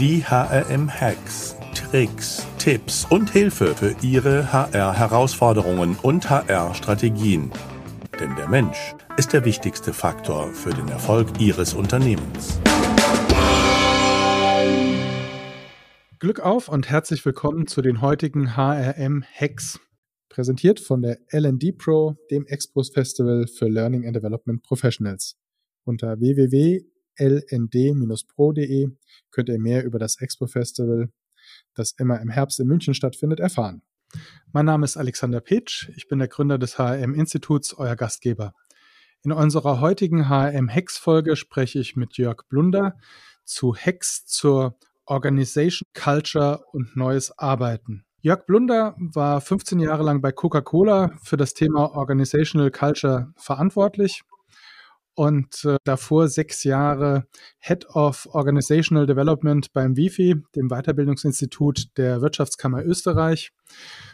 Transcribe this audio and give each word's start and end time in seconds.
Die 0.00 0.24
HRM-Hacks, 0.24 1.56
Tricks, 1.74 2.46
Tipps 2.58 3.06
und 3.10 3.28
Hilfe 3.28 3.74
für 3.74 3.94
Ihre 4.00 4.50
HR-Herausforderungen 4.50 5.94
und 6.00 6.30
HR-Strategien. 6.30 7.50
Denn 8.18 8.34
der 8.34 8.48
Mensch 8.48 8.94
ist 9.18 9.34
der 9.34 9.44
wichtigste 9.44 9.92
Faktor 9.92 10.54
für 10.54 10.70
den 10.70 10.88
Erfolg 10.88 11.38
Ihres 11.38 11.74
Unternehmens. 11.74 12.58
Glück 16.18 16.40
auf 16.40 16.68
und 16.68 16.88
herzlich 16.88 17.22
willkommen 17.26 17.66
zu 17.66 17.82
den 17.82 18.00
heutigen 18.00 18.56
HRM-Hacks, 18.56 19.80
präsentiert 20.30 20.80
von 20.80 21.02
der 21.02 21.18
LD 21.30 21.76
Pro, 21.76 22.16
dem 22.30 22.46
Expos 22.46 22.88
Festival 22.88 23.46
für 23.46 23.68
Learning 23.68 24.06
and 24.06 24.16
Development 24.16 24.62
Professionals. 24.62 25.36
Unter 25.84 26.18
www.lnd-pro.de 27.20 28.88
könnt 29.30 29.48
ihr 29.48 29.58
mehr 29.58 29.84
über 29.84 29.98
das 29.98 30.20
Expo 30.20 30.46
Festival, 30.46 31.10
das 31.74 31.92
immer 31.92 32.20
im 32.20 32.30
Herbst 32.30 32.58
in 32.60 32.66
München 32.66 32.94
stattfindet, 32.94 33.40
erfahren. 33.40 33.82
Mein 34.52 34.66
Name 34.66 34.84
ist 34.84 34.96
Alexander 34.96 35.40
Pitsch, 35.40 35.88
ich 35.94 36.08
bin 36.08 36.18
der 36.18 36.28
Gründer 36.28 36.58
des 36.58 36.78
HRM-Instituts, 36.78 37.74
euer 37.74 37.94
Gastgeber. 37.94 38.54
In 39.22 39.32
unserer 39.32 39.80
heutigen 39.80 40.28
HRM-Hacks-Folge 40.28 41.36
spreche 41.36 41.78
ich 41.78 41.94
mit 41.94 42.16
Jörg 42.16 42.48
Blunder 42.48 42.98
zu 43.44 43.74
Hacks 43.76 44.26
zur 44.26 44.78
Organization, 45.04 45.86
Culture 45.94 46.64
und 46.72 46.96
neues 46.96 47.36
Arbeiten. 47.38 48.04
Jörg 48.22 48.46
Blunder 48.46 48.96
war 48.98 49.40
15 49.40 49.78
Jahre 49.78 50.02
lang 50.02 50.20
bei 50.20 50.32
Coca-Cola 50.32 51.12
für 51.22 51.36
das 51.36 51.54
Thema 51.54 51.94
Organizational 51.94 52.70
Culture 52.70 53.32
verantwortlich 53.36 54.22
und 55.20 55.66
äh, 55.66 55.76
davor 55.84 56.28
sechs 56.28 56.64
Jahre 56.64 57.26
Head 57.58 57.84
of 57.90 58.26
Organizational 58.32 59.04
Development 59.04 59.70
beim 59.74 59.94
WIFI, 59.94 60.42
dem 60.56 60.68
Weiterbildungsinstitut 60.70 61.98
der 61.98 62.22
Wirtschaftskammer 62.22 62.82
Österreich. 62.86 63.52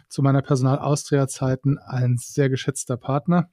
Zu 0.09 0.23
meiner 0.23 0.43
Personal 0.43 0.81
Austria 0.81 1.29
Zeiten 1.29 1.79
ein 1.79 2.17
sehr 2.19 2.51
geschätzter 2.51 2.97
Partner 2.97 3.49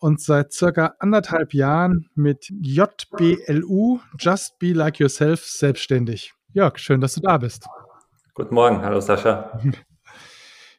und 0.00 0.20
seit 0.20 0.52
circa 0.52 0.96
anderthalb 0.98 1.54
Jahren 1.54 2.08
mit 2.16 2.48
JBLU, 2.60 4.00
Just 4.18 4.58
Be 4.58 4.72
Like 4.72 4.98
Yourself, 4.98 5.44
selbstständig. 5.44 6.32
Jörg, 6.54 6.76
schön, 6.78 7.00
dass 7.00 7.14
du 7.14 7.20
da 7.20 7.38
bist. 7.38 7.68
Guten 8.34 8.56
Morgen, 8.56 8.82
hallo 8.82 9.00
Sascha. 9.00 9.60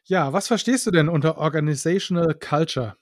Ja, 0.04 0.32
was 0.32 0.48
verstehst 0.48 0.84
du 0.84 0.90
denn 0.90 1.08
unter 1.08 1.38
Organizational 1.38 2.34
Culture? 2.34 2.96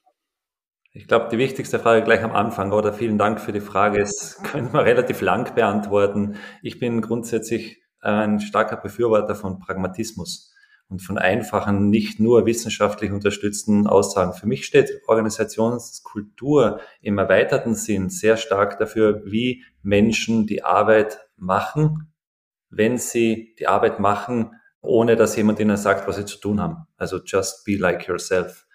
Ich 0.93 1.07
glaube, 1.07 1.29
die 1.31 1.39
wichtigste 1.39 1.79
Frage 1.79 2.03
gleich 2.03 2.23
am 2.23 2.33
Anfang, 2.33 2.73
oder 2.73 2.93
vielen 2.93 3.17
Dank 3.17 3.41
für 3.41 3.53
die 3.53 3.61
Frage, 3.61 4.01
es 4.01 4.41
könnte 4.43 4.73
man 4.73 4.85
relativ 4.85 5.21
lang 5.21 5.55
beantworten. 5.55 6.37
Ich 6.63 6.79
bin 6.79 7.01
grundsätzlich 7.01 7.83
ein 8.01 8.41
starker 8.41 8.77
Befürworter 8.77 9.35
von 9.35 9.59
Pragmatismus 9.61 10.53
und 10.89 11.01
von 11.01 11.19
einfachen, 11.19 11.91
nicht 11.91 12.19
nur 12.19 12.47
wissenschaftlich 12.47 13.13
unterstützten 13.13 13.87
Aussagen. 13.87 14.33
Für 14.33 14.49
mich 14.49 14.67
steht 14.67 14.91
Organisationskultur 15.07 16.81
im 17.01 17.19
erweiterten 17.19 17.75
Sinn 17.75 18.09
sehr 18.11 18.37
stark 18.37 18.79
dafür, 18.79 19.23
wie 19.25 19.63
Menschen 19.83 20.47
die 20.47 20.65
Arbeit 20.65 21.21
machen 21.37 22.11
wenn 22.71 22.99
sie 22.99 23.55
die 23.59 23.67
Arbeit 23.67 23.99
machen, 23.99 24.53
ohne 24.81 25.17
dass 25.17 25.37
jemand 25.37 25.61
ihnen 25.61 25.77
sagt, 25.77 26.09
was 26.09 26.17
sie 26.17 26.25
zu 26.25 26.39
tun 26.39 26.61
haben. 26.61 26.87
Also 26.97 27.19
just 27.23 27.65
be 27.65 27.77
like 27.77 28.09
yourself. 28.09 28.67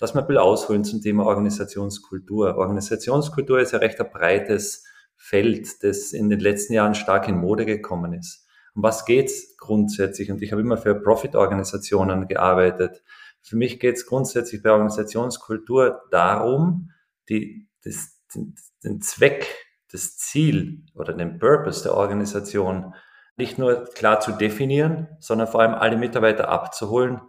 Lass 0.00 0.14
mal 0.14 0.22
ein 0.22 0.26
bisschen 0.26 0.42
ausholen 0.42 0.84
zum 0.84 1.02
Thema 1.02 1.26
Organisationskultur. 1.26 2.56
Organisationskultur 2.56 3.60
ist 3.60 3.72
ja 3.72 3.78
recht 3.80 4.00
ein 4.00 4.10
breites 4.10 4.86
Feld, 5.14 5.84
das 5.84 6.12
in 6.12 6.30
den 6.30 6.40
letzten 6.40 6.72
Jahren 6.72 6.94
stark 6.94 7.28
in 7.28 7.36
Mode 7.36 7.66
gekommen 7.66 8.14
ist. 8.14 8.46
Um 8.74 8.82
was 8.82 9.04
geht's 9.04 9.58
grundsätzlich? 9.58 10.30
Und 10.30 10.40
ich 10.40 10.52
habe 10.52 10.62
immer 10.62 10.78
für 10.78 10.94
Profit-Organisationen 10.94 12.28
gearbeitet. 12.28 13.02
Für 13.42 13.56
mich 13.56 13.78
geht's 13.78 14.06
grundsätzlich 14.06 14.62
bei 14.62 14.70
Organisationskultur 14.70 16.00
darum, 16.10 16.92
die, 17.28 17.68
das, 17.84 18.18
den, 18.34 18.54
den 18.82 19.02
Zweck, 19.02 19.46
das 19.92 20.16
Ziel 20.16 20.86
oder 20.94 21.12
den 21.12 21.38
Purpose 21.38 21.82
der 21.82 21.94
Organisation 21.94 22.94
nicht 23.36 23.58
nur 23.58 23.84
klar 23.84 24.20
zu 24.20 24.32
definieren, 24.32 25.08
sondern 25.18 25.46
vor 25.48 25.60
allem 25.60 25.74
alle 25.74 25.98
Mitarbeiter 25.98 26.48
abzuholen 26.48 27.20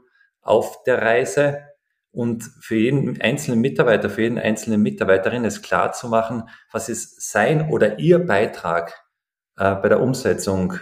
auf 0.41 0.83
der 0.83 1.01
Reise 1.01 1.70
und 2.11 2.43
für 2.59 2.75
jeden 2.75 3.21
einzelnen 3.21 3.61
Mitarbeiter, 3.61 4.09
für 4.09 4.23
jeden 4.23 4.37
einzelnen 4.37 4.81
Mitarbeiterin 4.81 5.45
es 5.45 5.61
klar 5.61 5.93
zu 5.93 6.09
machen, 6.09 6.43
was 6.71 6.89
ist 6.89 7.31
sein 7.31 7.69
oder 7.69 7.99
ihr 7.99 8.19
Beitrag 8.19 8.93
äh, 9.57 9.75
bei 9.75 9.89
der 9.89 10.01
Umsetzung 10.01 10.73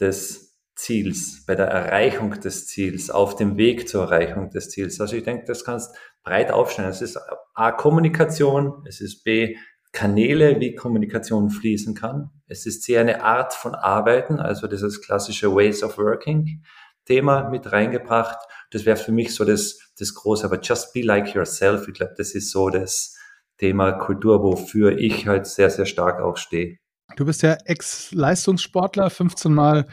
des 0.00 0.58
Ziels, 0.74 1.44
bei 1.46 1.54
der 1.54 1.66
Erreichung 1.66 2.40
des 2.40 2.66
Ziels, 2.66 3.10
auf 3.10 3.36
dem 3.36 3.56
Weg 3.56 3.88
zur 3.88 4.04
Erreichung 4.04 4.50
des 4.50 4.70
Ziels. 4.70 5.00
Also 5.00 5.16
ich 5.16 5.22
denke, 5.22 5.44
das 5.46 5.64
kannst 5.64 5.94
breit 6.24 6.50
aufstellen. 6.50 6.88
Es 6.88 7.02
ist 7.02 7.18
A, 7.54 7.72
Kommunikation, 7.72 8.84
es 8.88 9.00
ist 9.00 9.22
B, 9.22 9.56
Kanäle, 9.92 10.58
wie 10.58 10.74
Kommunikation 10.74 11.50
fließen 11.50 11.94
kann. 11.94 12.30
Es 12.48 12.64
ist 12.66 12.82
sehr 12.82 13.02
eine 13.02 13.22
Art 13.22 13.52
von 13.52 13.74
Arbeiten, 13.74 14.40
also 14.40 14.66
dieses 14.66 15.02
klassische 15.02 15.54
Ways 15.54 15.82
of 15.82 15.98
Working 15.98 16.62
Thema 17.04 17.48
mit 17.50 17.70
reingebracht. 17.72 18.38
Das 18.70 18.84
wäre 18.84 18.96
für 18.96 19.12
mich 19.12 19.34
so 19.34 19.44
das, 19.44 19.92
das 19.98 20.14
große, 20.14 20.44
aber 20.44 20.60
just 20.60 20.92
be 20.92 21.02
like 21.02 21.34
yourself. 21.34 21.88
Ich 21.88 21.94
glaube, 21.94 22.14
das 22.16 22.34
ist 22.34 22.50
so 22.50 22.70
das 22.70 23.16
Thema 23.58 23.92
Kultur, 23.92 24.42
wofür 24.42 24.98
ich 24.98 25.26
halt 25.26 25.46
sehr, 25.46 25.70
sehr 25.70 25.86
stark 25.86 26.20
auch 26.20 26.36
stehe. 26.36 26.78
Du 27.16 27.26
bist 27.26 27.42
ja 27.42 27.56
Ex-Leistungssportler, 27.64 29.10
15 29.10 29.52
Mal 29.52 29.86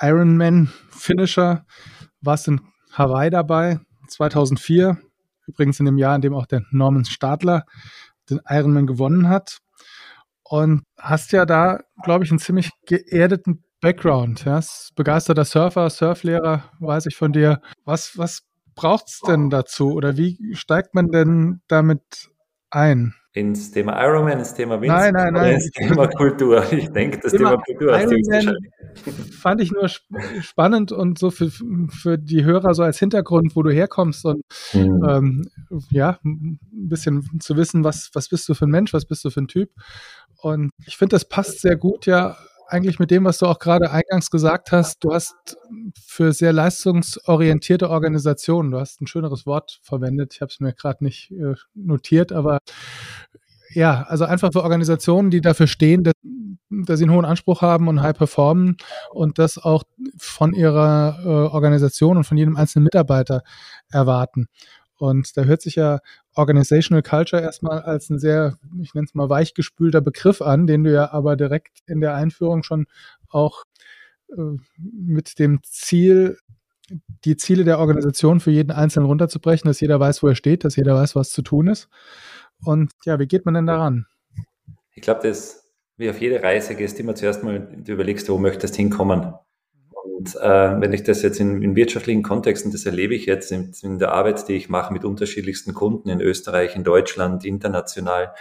Ironman-Finisher, 0.00 1.66
warst 2.20 2.48
in 2.48 2.60
Hawaii 2.92 3.30
dabei, 3.30 3.78
2004, 4.08 4.98
übrigens 5.46 5.80
in 5.80 5.86
dem 5.86 5.98
Jahr, 5.98 6.16
in 6.16 6.22
dem 6.22 6.34
auch 6.34 6.46
der 6.46 6.62
Norman 6.70 7.04
Stadler 7.04 7.64
den 8.30 8.40
Ironman 8.48 8.86
gewonnen 8.86 9.28
hat. 9.28 9.58
Und 10.42 10.84
hast 10.98 11.32
ja 11.32 11.44
da, 11.44 11.80
glaube 12.02 12.24
ich, 12.24 12.30
einen 12.30 12.38
ziemlich 12.38 12.70
geerdeten 12.86 13.64
Background. 13.86 14.44
Ja? 14.44 14.58
Begeisterter 14.96 15.44
Surfer, 15.44 15.88
Surflehrer, 15.90 16.64
weiß 16.80 17.06
ich 17.06 17.14
von 17.14 17.32
dir. 17.32 17.60
Was, 17.84 18.18
was 18.18 18.42
braucht 18.74 19.06
es 19.06 19.20
denn 19.20 19.48
dazu 19.48 19.92
oder 19.92 20.16
wie 20.16 20.56
steigt 20.56 20.92
man 20.92 21.12
denn 21.12 21.60
damit 21.68 22.02
ein? 22.68 23.14
ins 23.32 23.70
Thema 23.70 24.02
Ironman, 24.02 24.38
ins 24.38 24.54
Thema 24.54 24.80
Wind, 24.80 24.88
nein, 24.88 25.12
nein, 25.12 25.34
nein. 25.34 25.54
ins 25.54 25.70
Thema 25.70 26.08
Kultur. 26.08 26.64
Ich 26.72 26.88
denke, 26.88 27.18
das 27.18 27.32
Thema, 27.32 27.50
Thema 27.50 27.62
Kultur 27.62 28.00
Ironman 28.00 28.56
fand 29.30 29.60
ich 29.60 29.70
nur 29.70 29.88
spannend 30.40 30.90
und 30.90 31.18
so 31.18 31.30
für, 31.30 31.50
für 31.50 32.16
die 32.16 32.44
Hörer 32.44 32.74
so 32.74 32.82
als 32.82 32.98
Hintergrund, 32.98 33.54
wo 33.54 33.62
du 33.62 33.70
herkommst 33.70 34.24
und 34.24 34.42
mhm. 34.72 35.06
ähm, 35.08 35.42
ja, 35.90 36.18
ein 36.24 36.58
bisschen 36.72 37.38
zu 37.38 37.56
wissen, 37.56 37.84
was, 37.84 38.10
was 38.14 38.30
bist 38.30 38.48
du 38.48 38.54
für 38.54 38.66
ein 38.66 38.70
Mensch, 38.70 38.94
was 38.94 39.04
bist 39.04 39.24
du 39.24 39.30
für 39.30 39.42
ein 39.42 39.48
Typ. 39.48 39.70
Und 40.40 40.70
ich 40.86 40.96
finde, 40.96 41.14
das 41.14 41.28
passt 41.28 41.60
sehr 41.60 41.76
gut 41.76 42.06
ja 42.06 42.36
eigentlich 42.68 42.98
mit 42.98 43.10
dem, 43.10 43.24
was 43.24 43.38
du 43.38 43.46
auch 43.46 43.58
gerade 43.58 43.90
eingangs 43.90 44.30
gesagt 44.30 44.72
hast. 44.72 45.02
Du 45.04 45.12
hast 45.12 45.56
für 46.04 46.32
sehr 46.32 46.52
leistungsorientierte 46.52 47.90
Organisationen, 47.90 48.70
du 48.70 48.78
hast 48.78 49.00
ein 49.00 49.06
schöneres 49.06 49.46
Wort 49.46 49.80
verwendet, 49.82 50.34
ich 50.34 50.40
habe 50.40 50.50
es 50.50 50.60
mir 50.60 50.72
gerade 50.72 51.04
nicht 51.04 51.30
äh, 51.30 51.54
notiert, 51.74 52.32
aber 52.32 52.58
ja, 53.70 54.02
also 54.08 54.24
einfach 54.24 54.52
für 54.52 54.62
Organisationen, 54.62 55.30
die 55.30 55.40
dafür 55.40 55.66
stehen, 55.66 56.04
dass, 56.04 56.14
dass, 56.70 56.98
sie 56.98 57.04
einen 57.04 57.14
hohen 57.14 57.24
Anspruch 57.24 57.62
haben 57.62 57.88
und 57.88 58.00
high 58.00 58.16
performen 58.16 58.76
und 59.10 59.38
das 59.38 59.58
auch 59.58 59.82
von 60.16 60.54
ihrer 60.54 61.18
äh, 61.22 61.28
Organisation 61.28 62.16
und 62.16 62.24
von 62.24 62.38
jedem 62.38 62.56
einzelnen 62.56 62.84
Mitarbeiter 62.84 63.42
erwarten. 63.90 64.46
Und 64.98 65.36
da 65.36 65.44
hört 65.44 65.62
sich 65.62 65.76
ja 65.76 66.00
Organizational 66.34 67.02
Culture 67.02 67.42
erstmal 67.42 67.82
als 67.82 68.10
ein 68.10 68.18
sehr, 68.18 68.58
ich 68.80 68.94
nenne 68.94 69.06
es 69.06 69.14
mal 69.14 69.28
weichgespülter 69.28 70.00
Begriff 70.00 70.40
an, 70.40 70.66
den 70.66 70.84
du 70.84 70.92
ja 70.92 71.12
aber 71.12 71.36
direkt 71.36 71.80
in 71.86 72.00
der 72.00 72.14
Einführung 72.14 72.62
schon 72.62 72.86
auch 73.28 73.64
äh, 74.36 74.56
mit 74.76 75.38
dem 75.38 75.60
Ziel, 75.62 76.38
die 77.24 77.36
Ziele 77.36 77.64
der 77.64 77.78
Organisation 77.78 78.40
für 78.40 78.50
jeden 78.50 78.70
Einzelnen 78.70 79.06
runterzubrechen, 79.06 79.68
dass 79.68 79.80
jeder 79.80 80.00
weiß, 80.00 80.22
wo 80.22 80.28
er 80.28 80.34
steht, 80.34 80.64
dass 80.64 80.76
jeder 80.76 80.94
weiß, 80.94 81.16
was 81.16 81.30
zu 81.30 81.42
tun 81.42 81.66
ist. 81.68 81.88
Und 82.64 82.92
ja, 83.04 83.18
wie 83.18 83.26
geht 83.26 83.44
man 83.44 83.54
denn 83.54 83.66
daran? 83.66 84.06
Ich 84.94 85.02
glaube, 85.02 85.28
das, 85.28 85.72
wie 85.96 86.08
auf 86.08 86.20
jede 86.20 86.42
Reise 86.42 86.74
gehst, 86.74 86.98
immer 87.00 87.14
zuerst 87.14 87.42
mal, 87.42 87.60
du 87.60 87.92
überlegst, 87.92 88.28
wo 88.28 88.38
möchtest 88.38 88.74
du 88.74 88.78
hinkommen. 88.78 89.34
Und 90.06 90.36
äh, 90.36 90.80
wenn 90.80 90.92
ich 90.92 91.02
das 91.02 91.22
jetzt 91.22 91.40
in, 91.40 91.62
in 91.62 91.76
wirtschaftlichen 91.76 92.22
Kontexten, 92.22 92.72
das 92.72 92.86
erlebe 92.86 93.14
ich 93.14 93.26
jetzt 93.26 93.52
in, 93.52 93.72
in, 93.82 93.98
der 93.98 94.12
Arbeit, 94.12 94.48
die 94.48 94.54
ich 94.54 94.68
mache 94.68 94.92
mit 94.92 95.04
unterschiedlichsten 95.04 95.74
Kunden 95.74 96.08
in 96.08 96.20
Österreich, 96.20 96.76
in 96.76 96.84
Deutschland, 96.84 97.44
international, 97.44 98.32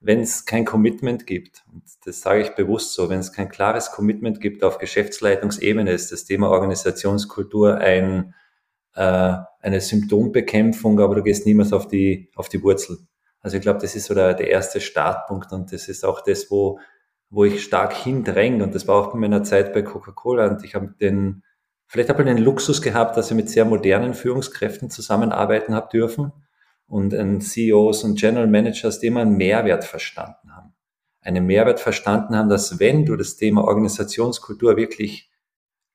wenn 0.00 0.20
es 0.20 0.46
kein 0.46 0.64
Commitment 0.64 1.26
gibt, 1.26 1.62
und 1.72 1.82
das 2.04 2.22
sage 2.22 2.40
ich 2.40 2.50
bewusst 2.54 2.94
so, 2.94 3.10
wenn 3.10 3.20
es 3.20 3.32
kein 3.32 3.50
klares 3.50 3.92
Commitment 3.92 4.40
gibt 4.40 4.64
auf 4.64 4.78
Geschäftsleitungsebene, 4.78 5.92
ist 5.92 6.10
das 6.10 6.24
Thema 6.24 6.50
Organisationskultur 6.50 7.76
ein, 7.76 8.34
äh, 8.94 9.34
eine 9.60 9.80
Symptombekämpfung, 9.80 11.00
aber 11.00 11.16
du 11.16 11.22
gehst 11.22 11.44
niemals 11.44 11.74
auf 11.74 11.86
die, 11.86 12.30
auf 12.34 12.48
die 12.48 12.62
Wurzel. 12.62 12.98
Also 13.42 13.58
ich 13.58 13.62
glaube, 13.62 13.78
das 13.80 13.94
ist 13.94 14.06
so 14.06 14.14
der, 14.14 14.34
der 14.34 14.48
erste 14.48 14.80
Startpunkt 14.80 15.52
und 15.52 15.72
das 15.72 15.88
ist 15.88 16.04
auch 16.04 16.22
das, 16.22 16.50
wo 16.50 16.78
wo 17.30 17.44
ich 17.44 17.62
stark 17.62 17.94
hindränge. 17.94 18.62
Und 18.64 18.74
das 18.74 18.86
war 18.86 18.96
auch 18.96 19.12
bei 19.12 19.18
meiner 19.18 19.44
Zeit 19.44 19.72
bei 19.72 19.82
Coca-Cola. 19.82 20.48
Und 20.48 20.64
ich 20.64 20.74
habe 20.74 20.94
den, 21.00 21.42
vielleicht 21.86 22.08
habe 22.08 22.22
ich 22.22 22.28
den 22.28 22.38
Luxus 22.38 22.82
gehabt, 22.82 23.16
dass 23.16 23.30
ich 23.30 23.36
mit 23.36 23.48
sehr 23.48 23.64
modernen 23.64 24.14
Führungskräften 24.14 24.90
zusammenarbeiten 24.90 25.74
habe 25.74 25.88
dürfen 25.90 26.32
und 26.86 27.14
an 27.14 27.40
CEOs 27.40 28.02
und 28.02 28.18
General 28.18 28.48
Managers, 28.48 28.98
die 28.98 29.06
immer 29.06 29.20
einen 29.20 29.36
Mehrwert 29.36 29.84
verstanden 29.84 30.54
haben. 30.54 30.74
Einen 31.22 31.46
Mehrwert 31.46 31.78
verstanden 31.78 32.34
haben, 32.34 32.48
dass 32.48 32.80
wenn 32.80 33.06
du 33.06 33.14
das 33.14 33.36
Thema 33.36 33.62
Organisationskultur 33.64 34.76
wirklich 34.76 35.30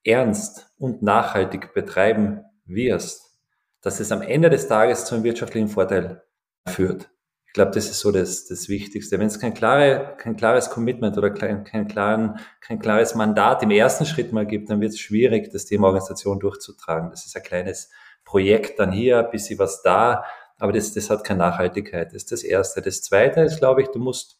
ernst 0.06 0.72
und 0.78 1.02
nachhaltig 1.02 1.74
betreiben 1.74 2.46
wirst, 2.66 3.42
dass 3.81 4.00
es 4.00 4.12
am 4.12 4.22
Ende 4.22 4.50
des 4.50 4.68
Tages 4.68 5.06
zu 5.06 5.16
einem 5.16 5.24
wirtschaftlichen 5.24 5.68
Vorteil 5.68 6.24
führt 6.68 7.10
glaube, 7.56 7.72
das 7.72 7.90
ist 7.90 8.02
so 8.02 8.12
das, 8.12 8.46
das 8.46 8.68
Wichtigste. 8.68 9.18
Wenn 9.18 9.28
es 9.28 9.40
kein, 9.40 9.54
klare, 9.54 10.16
kein 10.18 10.36
klares 10.36 10.69
Commitment 10.69 11.18
oder 11.18 11.31
kein, 11.31 11.63
kein, 11.63 11.88
klaren, 11.88 12.38
kein 12.60 12.80
klares 12.80 13.16
Mandat 13.16 13.63
im 13.63 13.72
ersten 13.72 14.06
Schritt 14.06 14.34
mal 14.34 14.46
gibt, 14.46 14.69
dann 14.69 14.81
wird 14.81 14.92
es 14.92 15.00
schwierig, 15.00 15.52
das 15.52 15.66
Thema 15.66 15.88
Organisation 15.88 16.40
durchzutragen. 16.40 17.10
Das 17.10 17.25
ist 17.25 17.36
ein 17.36 17.44
kleines 17.44 17.90
Projekt 18.25 18.78
dann 18.78 18.92
hier, 18.92 19.19
ein 19.19 19.31
bisschen 19.31 19.57
was 19.57 19.81
da, 19.81 20.25
aber 20.60 20.74
das, 20.74 20.94
das 20.94 21.10
hat 21.10 21.24
keine 21.24 21.40
Nachhaltigkeit. 21.40 22.07
Das 22.07 22.24
ist 22.24 22.31
das 22.34 22.44
Erste. 22.44 22.81
Das 22.81 23.02
Zweite 23.02 23.42
ist, 23.42 23.60
glaube 23.60 23.81
ich, 23.81 23.88
du 23.88 24.00
musst 24.00 24.38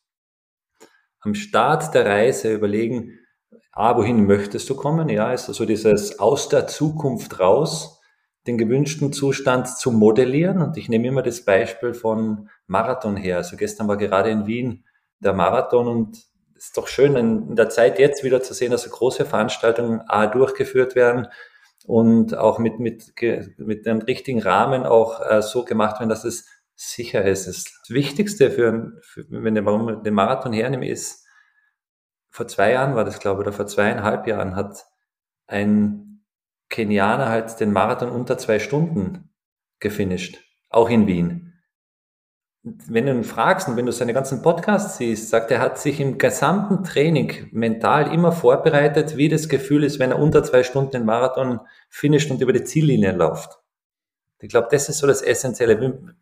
am 1.22 1.36
Start 1.36 1.94
der 1.94 2.06
Reise 2.06 2.54
überlegen, 2.54 3.18
ah, 3.72 3.96
wohin 3.96 4.26
möchtest 4.26 4.70
du 4.70 4.76
kommen? 4.76 5.08
Ja, 5.08 5.32
ist 5.32 5.48
also 5.48 5.66
dieses 5.66 6.20
aus 6.20 6.50
der 6.50 6.68
Zukunft 6.68 7.40
raus 7.40 7.95
den 8.48 8.58
gewünschten 8.58 9.12
Zustand 9.12 9.68
zu 9.68 9.92
modellieren. 9.92 10.62
Und 10.62 10.78
ich 10.78 10.90
nehme 10.90 11.08
immer 11.08 11.24
das 11.24 11.44
Beispiel 11.44 11.94
von 11.94 12.50
Marathon 12.68 13.16
her. 13.16 13.38
Also 13.38 13.58
gestern 13.58 13.88
war 13.88 13.98
gerade 13.98 14.30
in 14.30 14.46
Wien 14.46 14.84
der 15.20 15.34
Marathon 15.34 15.88
und 15.88 16.18
es 16.58 16.68
ist 16.68 16.78
doch 16.78 16.88
schön, 16.88 17.16
in 17.16 17.56
der 17.56 17.70
Zeit 17.70 18.00
jetzt 18.00 18.24
wieder 18.24 18.42
zu 18.42 18.54
sehen, 18.54 18.72
dass 18.72 18.84
so 18.84 18.90
große 18.90 19.26
Veranstaltungen 19.26 20.02
A 20.08 20.28
durchgeführt 20.28 20.96
werden 20.96 21.28
und 21.86 22.38
auch 22.38 22.60
mit, 22.60 22.80
mit, 22.80 23.14
mit 23.58 23.86
dem 23.86 24.00
richtigen 24.00 24.42
Rahmen 24.42 24.84
auch 24.84 25.22
äh, 25.22 25.42
so 25.42 25.66
gemacht 25.66 26.00
werden, 26.00 26.10
dass 26.10 26.24
es 26.24 26.46
sicher 26.76 27.24
ist. 27.24 27.48
Das 27.48 27.66
Wichtigste 27.90 28.52
für, 28.52 28.94
für 29.02 29.26
wenn 29.30 29.56
ich 29.56 30.02
den 30.04 30.14
Marathon 30.14 30.54
hernehme, 30.54 30.88
ist, 30.88 31.26
vor 32.30 32.48
zwei 32.48 32.72
Jahren 32.72 32.96
war 32.96 33.06
das, 33.06 33.20
glaube 33.20 33.42
ich, 33.42 33.48
oder 33.48 33.56
vor 33.56 33.68
zweieinhalb 33.68 34.28
Jahren 34.28 34.56
hat 34.56 34.86
ein 35.48 36.15
Kenianer 36.70 37.30
halt 37.30 37.60
den 37.60 37.72
Marathon 37.72 38.10
unter 38.10 38.38
zwei 38.38 38.60
Stunden 38.60 39.30
gefinisht, 39.80 40.40
auch 40.70 40.90
in 40.90 41.08
Wien. 41.08 41.54
Wenn 42.64 43.06
du 43.06 43.12
ihn 43.12 43.24
fragst 43.24 43.68
und 43.68 43.78
wenn 43.78 43.86
du 43.86 43.92
seine 43.92 44.14
ganzen 44.14 44.42
Podcasts 44.42 44.98
siehst, 44.98 45.30
sagt 45.30 45.52
er, 45.52 45.60
hat 45.60 45.78
sich 45.78 46.00
im 46.00 46.18
gesamten 46.18 46.84
Training 46.84 47.48
mental 47.52 48.12
immer 48.12 48.32
vorbereitet, 48.32 49.18
wie 49.18 49.30
das 49.30 49.50
Gefühl 49.50 49.84
ist, 49.84 50.00
wenn 50.00 50.10
er 50.10 50.18
unter 50.18 50.44
zwei 50.44 50.64
Stunden 50.64 50.90
den 50.92 51.06
Marathon 51.06 51.60
finisht 51.90 52.32
und 52.32 52.42
über 52.42 52.54
die 52.54 52.64
Ziellinie 52.64 53.12
läuft. 53.12 53.60
Ich 54.40 54.50
glaube, 54.50 54.68
das 54.72 54.90
ist 54.90 54.98
so 54.98 55.08
das 55.08 55.22
Essentielle. 55.22 56.16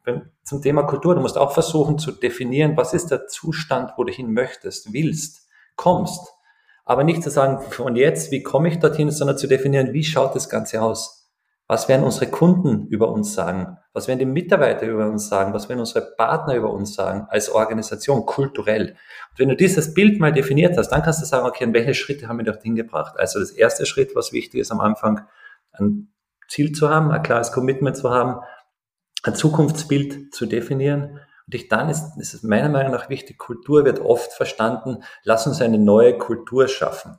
Zum 0.44 0.62
Thema 0.62 0.84
Kultur, 0.84 1.16
du 1.16 1.22
musst 1.22 1.38
auch 1.38 1.54
versuchen 1.54 1.98
zu 1.98 2.12
definieren, 2.12 2.76
was 2.76 2.94
ist 2.94 3.08
der 3.08 3.28
Zustand, 3.28 3.94
wo 3.96 4.04
du 4.04 4.12
hin 4.12 4.34
möchtest, 4.34 4.92
willst, 4.92 5.48
kommst. 5.78 6.34
Aber 6.86 7.04
nicht 7.04 7.24
zu 7.24 7.30
sagen, 7.30 7.62
von 7.62 7.96
jetzt, 7.96 8.32
wie 8.32 8.44
komme 8.44 8.68
ich 8.68 8.80
dorthin, 8.80 9.10
sondern 9.10 9.38
zu 9.38 9.48
definieren, 9.48 9.94
wie 9.94 10.04
schaut 10.04 10.36
das 10.36 10.50
Ganze 10.50 10.82
aus? 10.82 11.32
Was 11.68 11.88
werden 11.88 12.04
unsere 12.04 12.28
Kunden 12.28 12.88
über 12.88 13.10
uns 13.10 13.34
sagen? 13.34 13.78
Was 13.94 14.10
werden 14.10 14.20
die 14.20 14.26
Mitarbeiter 14.26 14.86
über 14.86 15.08
uns 15.08 15.30
sagen? 15.30 15.54
Was 15.54 15.70
werden 15.70 15.80
unsere 15.80 16.02
Partner 16.02 16.56
über 16.56 16.72
uns 16.72 16.94
sagen 16.94 17.26
als 17.30 17.50
Organisation, 17.50 18.26
kulturell? 18.26 18.90
Und 19.32 19.40
wenn 19.40 19.50
du 19.50 19.56
dieses 19.56 19.94
Bild 19.94 20.20
mal 20.20 20.34
definiert 20.34 20.78
hast, 20.78 20.90
dann 20.90 21.04
kannst 21.04 21.22
du 21.22 21.26
sagen, 21.26 21.48
okay, 21.48 21.64
an 21.64 21.74
welche 21.74 21.94
Schritte 21.94 22.28
haben 22.28 22.38
wir 22.38 22.46
dorthin 22.46 22.76
gebracht? 22.76 23.16
Also 23.18 23.40
das 23.40 23.52
erste 23.52 23.86
Schritt, 23.86 24.14
was 24.14 24.34
wichtig 24.34 24.60
ist 24.60 24.72
am 24.72 24.82
Anfang, 24.82 25.26
ein 25.72 26.10
Ziel 26.50 26.74
zu 26.74 26.90
haben, 26.90 27.12
ein 27.12 27.24
klares 27.24 27.54
Commitment 27.54 27.96
zu 27.96 28.12
haben, 28.12 28.42
ein 29.24 29.36
Zukunftsbild 29.36 30.34
zu 30.34 30.46
definieren 30.46 31.22
und 31.46 31.56
ich, 31.56 31.68
dann 31.68 31.90
ist, 31.90 32.18
ist 32.18 32.34
es 32.34 32.44
meiner 32.44 32.70
Meinung 32.70 32.92
nach 32.92 33.10
wichtig, 33.10 33.38
Kultur 33.38 33.86
wird 33.86 34.00
oft 34.00 34.32
verstanden, 34.34 35.04
lass 35.24 35.46
uns 35.48 35.62
eine 35.62 35.78
neue 35.78 36.18
Kultur 36.18 36.68
schaffen. 36.68 37.18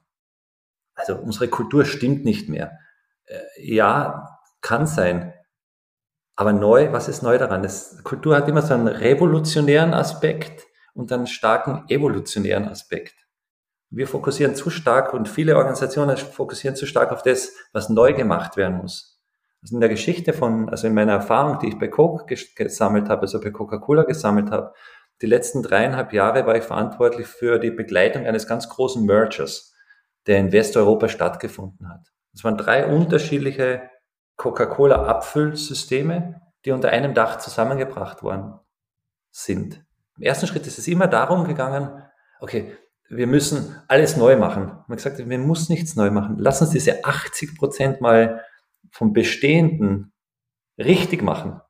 Also 0.95 1.17
unsere 1.17 1.49
Kultur 1.49 1.85
stimmt 1.85 2.25
nicht 2.25 2.49
mehr. 2.49 2.79
Äh, 3.27 3.41
ja, 3.59 4.39
kann 4.61 4.87
sein. 4.87 5.35
Aber 6.37 6.53
neu, 6.53 6.93
was 6.93 7.09
ist 7.09 7.23
neu 7.23 7.39
daran? 7.39 7.63
Das, 7.63 8.03
Kultur 8.03 8.37
hat 8.37 8.49
immer 8.49 8.63
so 8.63 8.75
einen 8.75 8.89
revolutionären 8.89 9.95
Aspekt 9.95 10.67
und 10.95 11.13
einen 11.13 11.27
starken 11.27 11.85
evolutionären 11.89 12.69
Aspekt. 12.69 13.15
Wir 13.91 14.09
fokussieren 14.09 14.57
zu 14.57 14.71
stark 14.71 15.15
und 15.15 15.29
viele 15.29 15.57
Organisationen 15.57 16.17
fokussieren 16.17 16.77
zu 16.77 16.87
stark 16.87 17.13
auf 17.13 17.23
das, 17.23 17.53
was 17.73 17.89
neu 17.89 18.13
gemacht 18.13 18.57
werden 18.57 18.79
muss. 18.79 19.14
Also 19.65 19.77
in 19.77 19.81
der 19.81 19.89
Geschichte 19.89 20.35
von, 20.35 20.69
also 20.69 20.87
in 20.87 20.93
meiner 20.93 21.13
Erfahrung, 21.13 21.59
die 21.59 21.69
ich 21.69 21.79
bei 21.79 21.89
Coke 21.89 22.37
gesammelt 22.55 23.09
habe, 23.09 23.23
also 23.23 23.41
bei 23.41 23.51
Coca-Cola 23.51 24.03
gesammelt 24.03 24.51
habe, 24.51 24.75
die 25.23 25.27
letzten 25.27 25.63
dreieinhalb 25.63 26.13
Jahre 26.13 26.47
war 26.47 26.55
ich 26.55 26.65
verantwortlich 26.65 27.27
für 27.27 27.59
die 27.59 27.71
Begleitung 27.71 28.27
eines 28.27 28.47
ganz 28.47 28.69
großen 28.69 29.07
Mergers, 29.07 29.75
der 30.27 30.37
in 30.37 30.53
Westeuropa 30.53 31.09
stattgefunden 31.09 31.89
hat. 31.89 32.13
Es 32.35 32.45
waren 32.45 32.59
drei 32.59 32.87
unterschiedliche 32.87 33.89
Coca-Cola-Abfüllsysteme, 34.37 36.43
die 36.67 36.73
unter 36.73 36.91
einem 36.91 37.15
Dach 37.15 37.39
zusammengebracht 37.39 38.23
worden 38.23 38.61
sind. 39.31 39.83
Im 40.19 40.25
ersten 40.25 40.47
Schritt 40.47 40.67
ist 40.67 40.79
es 40.79 40.87
immer 40.89 41.07
darum 41.07 41.47
gegangen, 41.47 42.03
okay, 42.41 42.77
wir 43.09 43.27
müssen 43.27 43.75
alles 43.89 44.19
neu 44.19 44.37
machen. 44.37 44.67
Man 44.67 44.91
hat 44.91 44.97
gesagt, 44.97 45.19
wir 45.19 45.39
müssen 45.39 45.73
nichts 45.73 45.97
neu 45.97 46.11
machen. 46.11 46.37
Lass 46.39 46.61
uns 46.61 46.71
diese 46.71 47.03
80 47.03 47.57
Prozent 47.57 48.03
mal 48.03 48.43
vom 48.91 49.13
Bestehenden 49.13 50.13
richtig 50.79 51.23
machen 51.23 51.61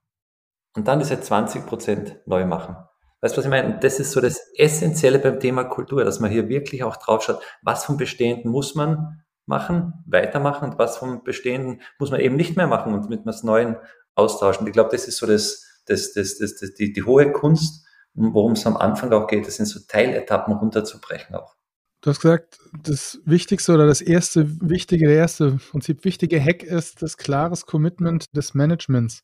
und 0.75 0.89
dann 0.89 0.99
diese 0.99 1.21
20 1.21 1.67
Prozent 1.67 2.21
neu 2.27 2.47
machen. 2.47 2.77
Weißt 3.21 3.35
du, 3.35 3.39
was 3.39 3.47
ich 3.47 3.51
meine? 3.51 3.79
Das 3.79 4.01
ist 4.01 4.13
so 4.13 4.21
das 4.21 4.39
Essentielle 4.57 5.19
beim 5.19 5.41
Thema 5.41 5.65
Kultur, 5.65 6.05
dass 6.05 6.21
man 6.21 6.31
hier 6.31 6.49
wirklich 6.49 6.85
auch 6.85 6.97
drauf 6.97 7.23
schaut, 7.23 7.41
was 7.63 7.85
vom 7.85 7.97
Bestehenden 7.97 8.51
muss 8.51 8.75
man 8.75 9.25
machen, 9.47 9.95
weitermachen 10.07 10.71
und 10.71 10.79
was 10.79 10.99
vom 10.99 11.25
Bestehenden 11.25 11.81
muss 11.99 12.11
man 12.11 12.21
eben 12.21 12.37
nicht 12.37 12.57
mehr 12.57 12.67
machen 12.67 12.93
und 12.93 13.09
mit 13.09 13.25
was 13.25 13.43
Neuen 13.43 13.77
austauschen. 14.15 14.67
Ich 14.67 14.73
glaube, 14.73 14.91
das 14.91 15.07
ist 15.09 15.19
so 15.19 15.27
das, 15.27 15.83
das, 15.87 16.13
das, 16.13 16.39
das, 16.39 16.57
das 16.57 16.75
die, 16.75 16.93
die 16.93 17.03
hohe 17.03 17.33
Kunst, 17.33 17.87
worum 18.15 18.53
es 18.53 18.67
am 18.67 18.77
Anfang 18.77 19.13
auch 19.13 19.27
geht, 19.27 19.47
das 19.47 19.57
sind 19.57 19.67
so 19.67 19.81
Teiletappen 19.89 20.55
runterzubrechen 20.55 21.35
auch. 21.35 21.57
Du 22.05 22.11
hast 22.11 22.21
gesagt, 22.21 22.59
das 22.83 23.19
Wichtigste 23.25 23.73
oder 23.73 23.87
das 23.87 24.03
erste 24.03 24.47
wichtige, 24.61 25.07
der 25.07 25.17
erste 25.17 25.53
Prinzip 25.71 26.05
wichtige 26.05 26.39
Hack 26.39 26.63
ist 26.63 27.01
das 27.01 27.17
klares 27.17 27.65
Commitment 27.65 28.27
des 28.37 28.53
Managements. 28.53 29.23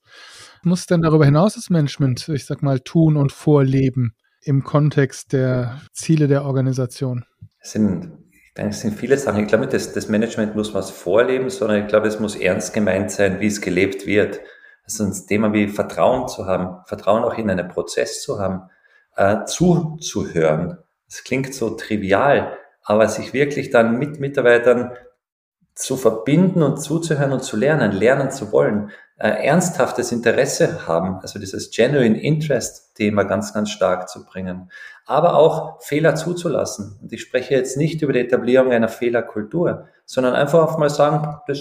Muss 0.63 0.87
denn 0.87 1.03
darüber 1.03 1.27
hinaus 1.27 1.57
das 1.57 1.69
Management, 1.69 2.27
ich 2.31 2.47
sag 2.47 2.63
mal, 2.63 2.81
tun 2.81 3.19
und 3.19 3.33
vorleben 3.33 4.15
im 4.41 4.65
Kontext 4.65 5.35
der 5.35 5.83
Ziele 5.93 6.27
der 6.27 6.47
Organisation? 6.47 7.27
Es 7.61 7.73
sind, 7.73 8.13
ich 8.33 8.55
denke, 8.55 8.71
es 8.71 8.81
sind 8.81 8.97
viele 8.97 9.19
Sachen. 9.19 9.43
Ich 9.43 9.49
glaube 9.49 9.65
nicht, 9.65 9.75
das, 9.75 9.93
das 9.93 10.09
Management 10.09 10.57
muss 10.57 10.73
was 10.73 10.91
vorleben, 10.91 11.51
sondern 11.51 11.83
ich 11.83 11.87
glaube, 11.87 12.09
es 12.09 12.19
muss 12.19 12.35
ernst 12.35 12.73
gemeint 12.73 13.11
sein, 13.11 13.41
wie 13.41 13.47
es 13.49 13.61
gelebt 13.61 14.07
wird. 14.07 14.41
Also 14.85 15.05
ein 15.05 15.13
Thema 15.29 15.53
wie 15.53 15.69
Vertrauen 15.69 16.29
zu 16.29 16.47
haben, 16.47 16.83
Vertrauen 16.87 17.25
auch 17.25 17.37
in 17.37 17.51
einen 17.51 17.69
Prozess 17.69 18.23
zu 18.23 18.39
haben, 18.39 18.71
äh, 19.17 19.45
zuzuhören. 19.45 20.79
Das 21.07 21.25
klingt 21.25 21.53
so 21.53 21.71
trivial, 21.71 22.57
aber 22.91 23.07
sich 23.07 23.33
wirklich 23.33 23.71
dann 23.71 24.01
mit 24.01 24.19
Mitarbeitern 24.19 24.91
zu 25.77 25.97
verbinden 25.97 26.65
und 26.65 26.83
zuzuhören 26.83 27.31
und 27.31 27.45
zu 27.45 27.57
lernen, 27.57 27.93
lernen 27.93 28.33
zu 28.33 28.51
wollen, 28.51 28.91
äh, 29.17 29.29
ernsthaftes 29.29 30.11
Interesse 30.11 30.89
haben, 30.89 31.21
also 31.21 31.39
dieses 31.39 31.71
Genuine 31.71 32.21
Interest 32.21 32.97
Thema 32.97 33.23
ganz, 33.23 33.55
ganz 33.55 33.71
stark 33.71 34.09
zu 34.09 34.27
bringen, 34.27 34.73
aber 35.07 35.37
auch 35.37 35.81
Fehler 35.81 36.17
zuzulassen. 36.17 36.99
Und 37.01 37.13
ich 37.13 37.21
spreche 37.21 37.55
jetzt 37.55 37.77
nicht 37.77 38.03
über 38.03 38.13
die 38.13 38.23
Etablierung 38.23 38.73
einer 38.73 38.89
Fehlerkultur, 38.89 39.87
sondern 40.05 40.35
einfach 40.35 40.77
mal 40.77 40.91
sagen, 40.91 41.37
das 41.47 41.61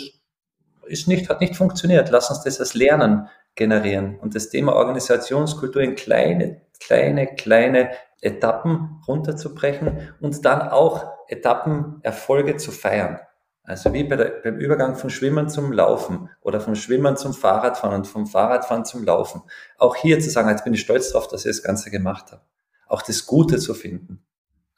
ist 0.87 1.07
nicht, 1.07 1.29
hat 1.29 1.41
nicht 1.41 1.55
funktioniert, 1.55 2.09
lass 2.09 2.31
uns 2.31 2.41
das 2.41 2.59
als 2.59 2.73
Lernen 2.73 3.29
generieren 3.53 4.17
und 4.19 4.33
das 4.33 4.49
Thema 4.49 4.73
Organisationskultur 4.73 5.83
in 5.83 5.93
kleine, 5.93 6.61
kleine, 6.79 7.27
kleine 7.35 7.91
Etappen 8.19 9.03
runterzubrechen 9.07 10.09
und 10.21 10.43
dann 10.43 10.69
auch 10.69 11.18
Etappenerfolge 11.29 12.57
zu 12.57 12.71
feiern. 12.71 13.19
Also 13.63 13.93
wie 13.93 14.03
bei 14.03 14.15
der, 14.15 14.41
beim 14.43 14.57
Übergang 14.57 14.95
vom 14.95 15.11
Schwimmen 15.11 15.47
zum 15.47 15.71
Laufen 15.71 16.29
oder 16.41 16.59
vom 16.59 16.73
Schwimmen 16.73 17.17
zum 17.17 17.33
Fahrradfahren 17.33 17.97
und 17.97 18.07
vom 18.07 18.25
Fahrradfahren 18.25 18.83
zum 18.83 19.03
Laufen. 19.03 19.43
Auch 19.77 19.95
hier 19.95 20.19
zu 20.19 20.29
sagen, 20.31 20.49
jetzt 20.49 20.63
bin 20.63 20.73
ich 20.73 20.81
stolz 20.81 21.11
darauf, 21.11 21.27
dass 21.27 21.45
ich 21.45 21.51
das 21.51 21.61
Ganze 21.61 21.91
gemacht 21.91 22.31
habe. 22.31 22.41
Auch 22.87 23.03
das 23.03 23.27
Gute 23.27 23.59
zu 23.59 23.75
finden, 23.75 24.23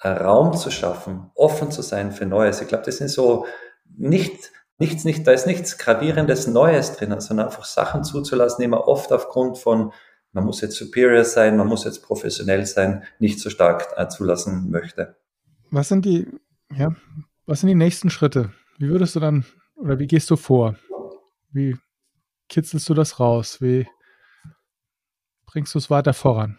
Raum 0.03 0.57
zu 0.57 0.71
schaffen, 0.71 1.31
offen 1.35 1.71
zu 1.71 1.81
sein 1.81 2.11
für 2.11 2.25
Neues. 2.25 2.61
Ich 2.61 2.67
glaube, 2.67 2.83
das 2.83 2.97
sind 2.97 3.07
so 3.07 3.45
nicht, 3.97 4.51
nichts, 4.77 5.05
nicht, 5.05 5.25
da 5.25 5.31
ist 5.31 5.47
nichts 5.47 5.77
gravierendes 5.77 6.47
Neues 6.47 6.97
drin, 6.97 7.17
sondern 7.21 7.47
einfach 7.47 7.63
Sachen 7.63 8.03
zuzulassen, 8.03 8.61
die 8.61 8.67
man 8.67 8.79
oft 8.81 9.13
aufgrund 9.13 9.57
von 9.57 9.93
man 10.33 10.45
muss 10.45 10.61
jetzt 10.61 10.77
superior 10.77 11.25
sein, 11.25 11.57
man 11.57 11.67
muss 11.67 11.83
jetzt 11.83 12.03
professionell 12.03 12.65
sein, 12.65 13.03
nicht 13.19 13.39
so 13.39 13.49
stark 13.49 13.89
äh, 13.97 14.07
zulassen 14.07 14.69
möchte. 14.69 15.15
Was 15.71 15.89
sind 15.89 16.05
die, 16.05 16.27
ja, 16.75 16.95
was 17.45 17.61
sind 17.61 17.69
die 17.69 17.75
nächsten 17.75 18.09
Schritte? 18.09 18.51
Wie 18.77 18.89
würdest 18.89 19.15
du 19.15 19.19
dann, 19.19 19.45
oder 19.75 19.99
wie 19.99 20.07
gehst 20.07 20.29
du 20.29 20.35
vor? 20.35 20.75
Wie 21.51 21.77
kitzelst 22.49 22.87
du 22.89 22.93
das 22.93 23.19
raus? 23.19 23.61
Wie 23.61 23.87
bringst 25.45 25.73
du 25.73 25.79
es 25.79 25.89
weiter 25.89 26.13
voran? 26.13 26.57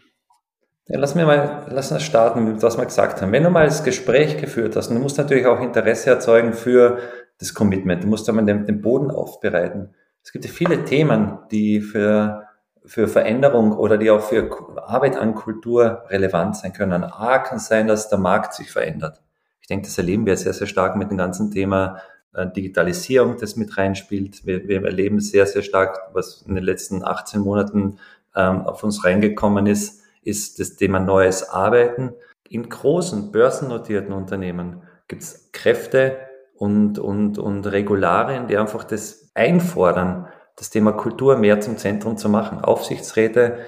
Ja, 0.87 0.99
lass 0.99 1.14
mir 1.14 1.25
mal, 1.25 1.66
lass 1.71 1.92
uns 1.92 2.02
starten 2.02 2.45
mit 2.45 2.62
was 2.62 2.76
wir 2.76 2.85
gesagt 2.85 3.23
haben. 3.23 3.33
Wenn 3.33 3.45
du 3.45 3.50
mal 3.50 3.66
das 3.66 3.85
Gespräch 3.85 4.38
geführt 4.38 4.76
hast, 4.76 4.88
und 4.88 4.97
du 4.97 5.00
musst 5.00 5.16
natürlich 5.16 5.47
auch 5.47 5.61
Interesse 5.61 6.11
erzeugen 6.11 6.52
für 6.52 6.99
das 7.38 7.54
Commitment, 7.54 8.04
du 8.04 8.09
musst 8.09 8.28
einmal 8.28 8.45
den, 8.45 8.66
den 8.66 8.83
Boden 8.83 9.11
aufbereiten. 9.11 9.95
Es 10.23 10.33
gibt 10.33 10.45
ja 10.45 10.50
viele 10.50 10.85
Themen, 10.85 11.38
die 11.50 11.81
für, 11.81 12.49
für 12.85 13.09
Veränderung 13.09 13.73
oder 13.73 13.97
die 13.97 14.11
auch 14.11 14.21
für 14.21 14.50
Arbeit 14.76 15.16
an 15.16 15.35
Kultur 15.35 16.04
relevant 16.09 16.57
sein 16.57 16.73
können. 16.73 17.04
A 17.04 17.38
kann 17.38 17.59
sein, 17.59 17.87
dass 17.87 18.09
der 18.09 18.19
Markt 18.19 18.54
sich 18.54 18.71
verändert. 18.71 19.23
Ich 19.62 19.69
denke, 19.69 19.87
das 19.87 19.97
erleben 19.97 20.26
wir 20.26 20.37
sehr, 20.37 20.52
sehr 20.52 20.66
stark 20.66 20.97
mit 20.97 21.11
dem 21.11 21.16
ganzen 21.16 21.50
Thema 21.50 22.02
äh, 22.35 22.47
Digitalisierung, 22.49 23.37
das 23.38 23.57
mit 23.57 23.76
reinspielt. 23.78 24.45
Wir, 24.45 24.69
wir 24.69 24.85
erleben 24.85 25.21
sehr, 25.21 25.47
sehr 25.47 25.62
stark, 25.62 25.99
was 26.12 26.45
in 26.47 26.54
den 26.54 26.64
letzten 26.64 27.04
18 27.04 27.40
Monaten 27.40 27.99
ähm, 28.35 28.62
auf 28.62 28.83
uns 28.83 29.04
reingekommen 29.04 29.66
ist, 29.66 30.02
ist 30.23 30.61
das 30.61 30.76
Thema 30.76 30.99
neues 31.00 31.49
Arbeiten. 31.49 32.12
In 32.49 32.69
großen 32.69 33.33
börsennotierten 33.33 34.12
Unternehmen 34.12 34.83
gibt 35.09 35.23
es 35.23 35.50
Kräfte 35.52 36.19
und, 36.54 36.99
und, 36.99 37.38
und 37.38 37.66
Regularien, 37.66 38.47
die 38.47 38.57
einfach 38.57 38.85
das 38.85 39.31
einfordern, 39.35 40.28
das 40.57 40.71
Thema 40.71 40.92
Kultur 40.92 41.37
mehr 41.37 41.61
zum 41.61 41.76
Zentrum 41.76 42.16
zu 42.16 42.28
machen. 42.28 42.61
Aufsichtsräte 42.61 43.59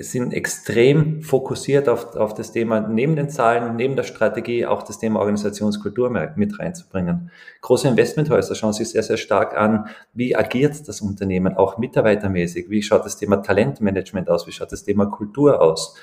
sind 0.00 0.32
extrem 0.32 1.22
fokussiert 1.22 1.88
auf, 1.88 2.16
auf 2.16 2.34
das 2.34 2.52
Thema 2.52 2.80
neben 2.80 3.16
den 3.16 3.30
Zahlen, 3.30 3.76
neben 3.76 3.96
der 3.96 4.02
Strategie 4.02 4.66
auch 4.66 4.82
das 4.82 4.98
Thema 4.98 5.20
Organisationskultur 5.20 6.10
mit 6.36 6.58
reinzubringen. 6.58 7.30
Große 7.60 7.88
Investmenthäuser 7.88 8.54
schauen 8.54 8.72
sich 8.72 8.90
sehr, 8.90 9.02
sehr 9.02 9.16
stark 9.16 9.56
an, 9.56 9.88
wie 10.12 10.36
agiert 10.36 10.88
das 10.88 11.00
Unternehmen, 11.00 11.56
auch 11.56 11.78
mitarbeitermäßig, 11.78 12.70
wie 12.70 12.82
schaut 12.82 13.04
das 13.04 13.16
Thema 13.16 13.38
Talentmanagement 13.38 14.28
aus, 14.28 14.46
wie 14.46 14.52
schaut 14.52 14.72
das 14.72 14.84
Thema 14.84 15.06
Kultur 15.06 15.60
aus 15.60 15.96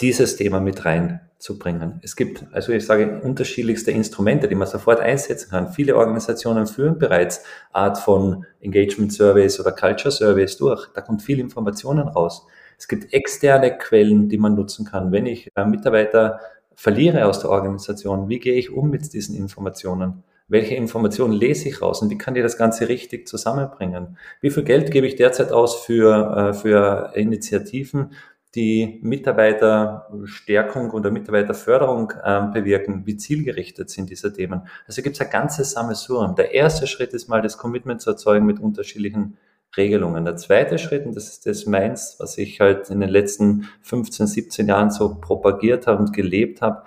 dieses 0.00 0.36
Thema 0.36 0.60
mit 0.60 0.84
reinzubringen. 0.84 2.00
Es 2.02 2.16
gibt, 2.16 2.44
also 2.52 2.72
ich 2.72 2.86
sage, 2.86 3.20
unterschiedlichste 3.22 3.90
Instrumente, 3.90 4.48
die 4.48 4.54
man 4.54 4.66
sofort 4.66 5.00
einsetzen 5.00 5.50
kann. 5.50 5.72
Viele 5.72 5.96
Organisationen 5.96 6.66
führen 6.66 6.98
bereits 6.98 7.44
Art 7.72 7.98
von 7.98 8.46
Engagement 8.60 9.12
Surveys 9.12 9.60
oder 9.60 9.72
Culture 9.72 10.10
Surveys 10.10 10.56
durch. 10.56 10.86
Da 10.94 11.02
kommt 11.02 11.22
viel 11.22 11.38
Informationen 11.38 12.08
raus. 12.08 12.46
Es 12.78 12.88
gibt 12.88 13.12
externe 13.12 13.76
Quellen, 13.76 14.28
die 14.28 14.38
man 14.38 14.54
nutzen 14.54 14.84
kann. 14.84 15.12
Wenn 15.12 15.26
ich 15.26 15.50
Mitarbeiter 15.66 16.40
verliere 16.74 17.26
aus 17.26 17.40
der 17.40 17.50
Organisation, 17.50 18.28
wie 18.28 18.38
gehe 18.38 18.54
ich 18.54 18.70
um 18.70 18.90
mit 18.90 19.12
diesen 19.12 19.36
Informationen? 19.36 20.22
Welche 20.46 20.74
Informationen 20.74 21.32
lese 21.32 21.68
ich 21.70 21.80
raus 21.80 22.02
und 22.02 22.10
wie 22.10 22.18
kann 22.18 22.36
ich 22.36 22.42
das 22.42 22.58
Ganze 22.58 22.88
richtig 22.88 23.26
zusammenbringen? 23.26 24.18
Wie 24.42 24.50
viel 24.50 24.64
Geld 24.64 24.90
gebe 24.90 25.06
ich 25.06 25.16
derzeit 25.16 25.52
aus 25.52 25.76
für, 25.84 26.50
äh, 26.50 26.52
für 26.52 27.12
Initiativen, 27.14 28.10
die 28.54 29.00
Mitarbeiterstärkung 29.02 30.90
oder 30.90 31.10
Mitarbeiterförderung 31.10 32.12
äh, 32.22 32.42
bewirken, 32.52 33.02
wie 33.04 33.16
zielgerichtet 33.16 33.90
sind 33.90 34.10
diese 34.10 34.32
Themen. 34.32 34.68
Also 34.86 35.02
gibt 35.02 35.16
es 35.16 35.22
ein 35.22 35.30
ganzes 35.30 35.72
Sammelsurium. 35.72 36.36
Der 36.36 36.54
erste 36.54 36.86
Schritt 36.86 37.14
ist 37.14 37.28
mal 37.28 37.42
das 37.42 37.58
Commitment 37.58 38.00
zu 38.00 38.10
erzeugen 38.10 38.46
mit 38.46 38.60
unterschiedlichen 38.60 39.38
Regelungen. 39.76 40.24
Der 40.24 40.36
zweite 40.36 40.78
Schritt, 40.78 41.06
und 41.06 41.16
das 41.16 41.28
ist 41.28 41.46
das 41.46 41.66
meins, 41.66 42.16
was 42.18 42.38
ich 42.38 42.60
halt 42.60 42.90
in 42.90 43.00
den 43.00 43.08
letzten 43.08 43.68
15, 43.82 44.26
17 44.26 44.68
Jahren 44.68 44.90
so 44.90 45.16
propagiert 45.20 45.86
habe 45.86 46.00
und 46.00 46.12
gelebt 46.12 46.62
habe, 46.62 46.84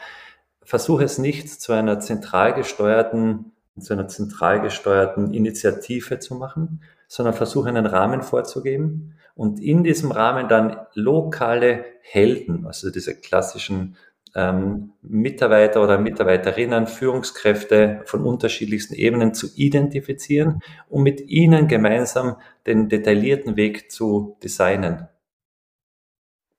versuche 0.63 1.03
es 1.03 1.17
nicht 1.17 1.49
zu 1.49 1.73
einer 1.73 1.99
zentral 1.99 2.53
gesteuerten, 2.53 3.53
zu 3.79 3.93
einer 3.93 4.07
zentral 4.07 4.61
gesteuerten 4.61 5.33
Initiative 5.33 6.19
zu 6.19 6.35
machen, 6.35 6.81
sondern 7.07 7.33
versuche 7.33 7.69
einen 7.69 7.85
Rahmen 7.85 8.21
vorzugeben 8.21 9.13
und 9.35 9.59
in 9.59 9.83
diesem 9.83 10.11
Rahmen 10.11 10.49
dann 10.49 10.77
lokale 10.93 11.85
Helden, 12.01 12.65
also 12.65 12.89
diese 12.89 13.15
klassischen 13.15 13.95
ähm, 14.37 14.93
Mitarbeiter 15.01 15.83
oder 15.83 15.97
Mitarbeiterinnen, 15.97 16.87
Führungskräfte 16.87 18.03
von 18.05 18.23
unterschiedlichsten 18.23 18.93
Ebenen 18.93 19.33
zu 19.33 19.47
identifizieren 19.55 20.61
und 20.87 21.03
mit 21.03 21.21
ihnen 21.27 21.67
gemeinsam 21.67 22.37
den 22.65 22.87
detaillierten 22.87 23.57
Weg 23.57 23.91
zu 23.91 24.37
designen. 24.41 25.07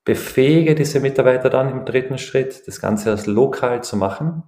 Befähige 0.04 0.74
diese 0.74 1.00
Mitarbeiter 1.00 1.48
dann 1.48 1.70
im 1.70 1.84
dritten 1.84 2.18
Schritt, 2.18 2.66
das 2.66 2.80
Ganze 2.80 3.10
als 3.10 3.26
lokal 3.26 3.82
zu 3.82 3.96
machen 3.96 4.42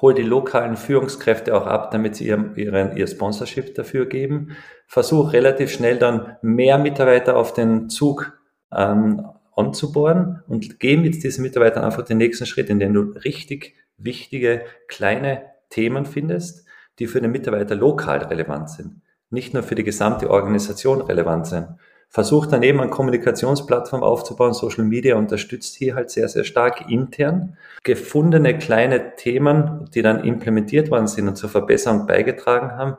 hol 0.00 0.12
die 0.12 0.22
lokalen 0.22 0.76
Führungskräfte 0.76 1.56
auch 1.56 1.66
ab, 1.66 1.90
damit 1.90 2.16
sie 2.16 2.26
ihr, 2.26 2.52
ihren, 2.56 2.96
ihr 2.96 3.06
Sponsorship 3.06 3.74
dafür 3.74 4.06
geben. 4.06 4.56
Versuch 4.86 5.32
relativ 5.32 5.70
schnell 5.70 5.98
dann 5.98 6.36
mehr 6.42 6.78
Mitarbeiter 6.78 7.36
auf 7.36 7.54
den 7.54 7.88
Zug 7.88 8.38
ähm, 8.74 9.26
anzubohren 9.56 10.42
und 10.46 10.78
geh 10.78 10.96
mit 10.96 11.22
diesen 11.22 11.42
Mitarbeitern 11.42 11.84
einfach 11.84 12.04
den 12.04 12.18
nächsten 12.18 12.46
Schritt, 12.46 12.70
in 12.70 12.78
dem 12.78 12.94
du 12.94 13.00
richtig 13.24 13.74
wichtige 13.98 14.62
kleine 14.86 15.42
Themen 15.70 16.06
findest, 16.06 16.66
die 16.98 17.06
für 17.06 17.20
den 17.20 17.32
Mitarbeiter 17.32 17.74
lokal 17.74 18.18
relevant 18.24 18.70
sind, 18.70 19.00
nicht 19.30 19.54
nur 19.54 19.62
für 19.62 19.74
die 19.74 19.84
gesamte 19.84 20.30
Organisation 20.30 21.00
relevant 21.00 21.46
sind. 21.46 21.68
Versucht 22.08 22.52
daneben 22.52 22.80
eine 22.80 22.90
Kommunikationsplattform 22.90 24.02
aufzubauen. 24.02 24.52
Social 24.52 24.84
Media 24.84 25.16
unterstützt 25.16 25.74
hier 25.74 25.96
halt 25.96 26.10
sehr, 26.10 26.28
sehr 26.28 26.44
stark 26.44 26.88
intern. 26.88 27.56
Gefundene 27.82 28.56
kleine 28.56 29.16
Themen, 29.16 29.90
die 29.92 30.02
dann 30.02 30.22
implementiert 30.22 30.90
worden 30.90 31.08
sind 31.08 31.26
und 31.26 31.36
zur 31.36 31.50
Verbesserung 31.50 32.06
beigetragen 32.06 32.72
haben, 32.72 32.96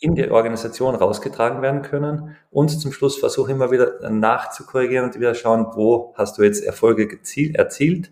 in 0.00 0.14
die 0.14 0.30
Organisation 0.30 0.94
rausgetragen 0.94 1.62
werden 1.62 1.82
können. 1.82 2.36
Und 2.50 2.68
zum 2.68 2.92
Schluss 2.92 3.18
versuche 3.18 3.52
immer 3.52 3.70
wieder 3.70 4.10
nachzukorrigieren 4.10 5.06
und 5.06 5.14
wieder 5.14 5.34
schauen, 5.34 5.66
wo 5.74 6.14
hast 6.16 6.38
du 6.38 6.42
jetzt 6.42 6.64
Erfolge 6.64 7.18
erzielt. 7.54 8.10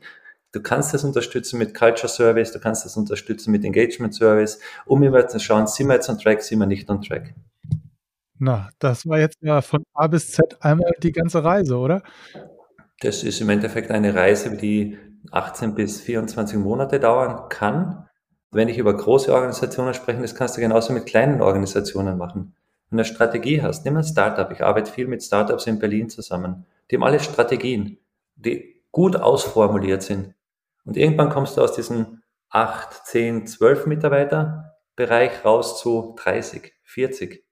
Du 0.53 0.63
kannst 0.63 0.95
das 0.95 1.05
unterstützen 1.05 1.59
mit 1.59 1.75
Culture 1.75 2.09
Service, 2.09 2.53
du 2.53 2.61
kannst 2.61 2.85
das 2.85 2.97
unterstützen 2.97 3.51
mit 3.51 3.65
Engagement 3.65 4.15
Service, 4.15 4.61
um 4.87 5.03
immer 5.03 5.27
zu 5.29 5.41
schauen, 5.41 5.67
sind 5.67 5.89
wir 5.89 5.95
jetzt 5.95 6.09
on 6.09 6.19
track, 6.19 6.43
sind 6.43 6.59
wir 6.59 6.67
nicht 6.67 6.89
on 6.89 7.03
track. 7.03 7.35
Na, 8.39 8.71
das 8.79 9.07
war 9.07 9.19
jetzt 9.19 9.39
ja 9.41 9.61
von 9.61 9.83
A 9.95 10.07
bis 10.07 10.31
Z 10.31 10.57
einmal 10.61 10.93
die 11.03 11.13
ganze 11.13 11.43
Reise, 11.43 11.77
oder? 11.77 12.03
Das 13.01 13.25
ist 13.25 13.41
im 13.41 13.49
Endeffekt 13.49 13.91
eine 13.91 14.15
Reise, 14.15 14.57
die 14.57 14.99
18 15.33 15.75
bis 15.75 16.01
24 16.01 16.59
Monate 16.59 17.01
dauern 17.01 17.49
kann. 17.49 18.09
Wenn 18.51 18.69
ich 18.69 18.79
über 18.79 18.97
große 18.97 19.33
Organisationen 19.33 19.95
spreche, 19.95 20.23
das 20.23 20.35
kannst 20.35 20.57
du 20.57 20.61
genauso 20.61 20.93
mit 20.93 21.07
kleinen 21.07 21.43
Organisationen 21.43 22.17
machen. 22.17 22.55
Wenn 22.89 22.97
du 22.97 23.03
eine 23.03 23.05
Strategie 23.05 23.61
hast, 23.61 23.85
nimm 23.85 23.97
ein 23.97 24.05
Startup. 24.05 24.51
Ich 24.51 24.63
arbeite 24.63 24.91
viel 24.91 25.07
mit 25.07 25.23
Startups 25.23 25.67
in 25.67 25.79
Berlin 25.79 26.09
zusammen. 26.09 26.65
Die 26.91 26.97
haben 26.97 27.05
alle 27.05 27.21
Strategien, 27.21 27.99
die 28.37 28.83
gut 28.91 29.17
ausformuliert 29.17 30.03
sind. 30.03 30.35
Und 30.85 30.97
irgendwann 30.97 31.29
kommst 31.29 31.57
du 31.57 31.63
aus 31.63 31.75
diesem 31.75 32.23
8, 32.51 33.07
10, 33.07 33.47
12 33.47 33.87
Mitarbeiter 33.87 34.79
Bereich 34.97 35.45
raus 35.45 35.81
zu 35.81 36.17
30, 36.19 36.73
40. 36.83 37.45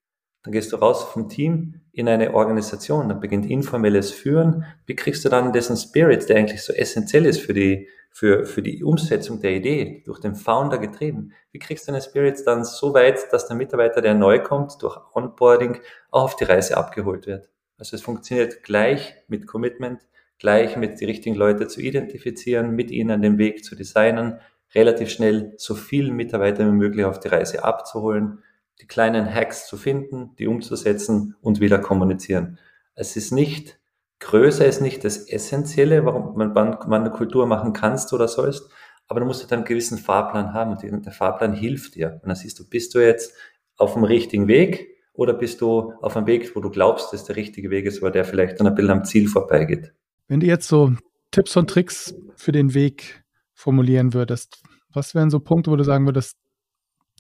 Dann 0.43 0.53
gehst 0.53 0.73
du 0.73 0.77
raus 0.77 1.05
vom 1.05 1.29
Team 1.29 1.83
in 1.93 2.09
eine 2.09 2.35
Organisation, 2.35 3.09
dann 3.09 3.21
beginnt 3.21 3.47
informelles 3.47 4.11
Führen. 4.11 4.65
Wie 4.87 4.97
kriegst 4.97 5.25
du 5.25 5.29
dann 5.29 5.53
diesen 5.53 5.77
Spirit, 5.77 6.29
der 6.29 6.39
eigentlich 6.39 6.63
so 6.63 6.73
essentiell 6.73 7.27
ist 7.27 7.41
für 7.41 7.55
die, 7.55 7.89
für, 8.17 8.47
für 8.47 8.63
die 8.63 8.83
Umsetzung 8.83 9.41
der 9.41 9.53
Idee, 9.53 10.03
durch 10.07 10.21
den 10.21 10.35
Founder 10.35 10.79
getrieben? 10.79 11.33
Wie 11.53 11.59
kriegst 11.59 11.87
du 11.87 11.93
den 11.93 12.01
Spirit 12.01 12.41
dann 12.47 12.65
so 12.65 12.95
weit, 12.95 13.31
dass 13.31 13.47
der 13.47 13.59
Mitarbeiter, 13.59 14.01
der 14.01 14.15
neu 14.15 14.43
kommt, 14.43 14.81
durch 14.81 14.97
Onboarding 15.15 15.81
auch 16.11 16.23
auf 16.23 16.37
die 16.37 16.45
Reise 16.45 16.79
abgeholt 16.79 17.27
wird? 17.27 17.51
Also 17.77 17.95
es 17.95 18.01
funktioniert 18.01 18.63
gleich 18.63 19.15
mit 19.29 19.47
Commitment, 19.47 20.01
gleich 20.39 20.79
mit 20.79 20.99
die 20.99 21.05
richtigen 21.05 21.37
Leute 21.37 21.69
zu 21.69 21.83
identifizieren, 21.83 22.71
mit 22.71 22.91
ihnen 22.91 23.21
den 23.21 23.37
Weg 23.37 23.63
zu 23.65 23.77
designen, 23.77 24.41
relativ 24.75 25.11
schnell 25.11 25.53
so 25.59 25.75
viele 25.75 26.11
Mitarbeiter 26.11 26.67
wie 26.67 26.73
möglich 26.73 27.05
auf 27.05 27.21
die 27.21 27.29
Reise 27.29 27.65
abzuholen 27.65 28.43
die 28.81 28.87
kleinen 28.87 29.33
Hacks 29.33 29.67
zu 29.67 29.77
finden, 29.77 30.35
die 30.39 30.47
umzusetzen 30.47 31.35
und 31.41 31.61
wieder 31.61 31.79
kommunizieren. 31.79 32.59
Es 32.95 33.17
ist 33.17 33.33
nicht, 33.33 33.79
größer 34.21 34.67
ist 34.67 34.81
nicht 34.81 35.05
das 35.05 35.29
Essentielle, 35.29 36.05
warum 36.05 36.37
man, 36.37 36.53
man 36.53 36.93
eine 36.93 37.11
Kultur 37.11 37.47
machen 37.47 37.73
kannst 37.73 38.13
oder 38.13 38.29
sollst, 38.29 38.71
aber 39.09 39.21
du 39.21 39.27
musst 39.27 39.43
halt 39.43 39.53
einen 39.53 39.65
gewissen 39.65 39.99
Fahrplan 39.99 40.53
haben 40.53 40.77
und 40.77 41.07
der 41.07 41.13
Fahrplan 41.13 41.53
hilft 41.53 41.95
dir. 41.95 42.21
Und 42.23 42.29
dann 42.29 42.37
siehst 42.37 42.59
du, 42.59 42.69
bist 42.69 42.95
du 42.95 42.99
jetzt 42.99 43.35
auf 43.77 43.95
dem 43.95 44.05
richtigen 44.05 44.49
Weg 44.49 44.89
oder 45.13 45.33
bist 45.33 45.61
du 45.61 45.93
auf 46.01 46.17
einem 46.17 46.27
Weg, 46.27 46.55
wo 46.57 46.61
du 46.61 46.71
glaubst, 46.71 47.13
dass 47.13 47.25
der 47.25 47.37
richtige 47.37 47.71
Weg 47.71 47.87
ist, 47.87 47.99
aber 47.99 48.11
der 48.11 48.25
vielleicht 48.25 48.59
dann 48.59 48.67
ein 48.67 48.75
bisschen 48.75 48.91
am 48.91 49.05
Ziel 49.05 49.29
vorbeigeht. 49.29 49.93
Wenn 50.29 50.41
du 50.41 50.47
jetzt 50.47 50.69
so 50.69 50.93
Tipps 51.31 51.57
und 51.57 51.71
Tricks 51.71 52.15
für 52.35 52.53
den 52.53 52.75
Weg 52.75 53.25
formulieren 53.55 54.13
würdest, 54.13 54.63
was 54.93 55.15
wären 55.15 55.31
so 55.31 55.41
Punkte, 55.41 55.71
wo 55.71 55.77
du 55.77 55.85
sagen 55.85 56.07
würdest, 56.07 56.37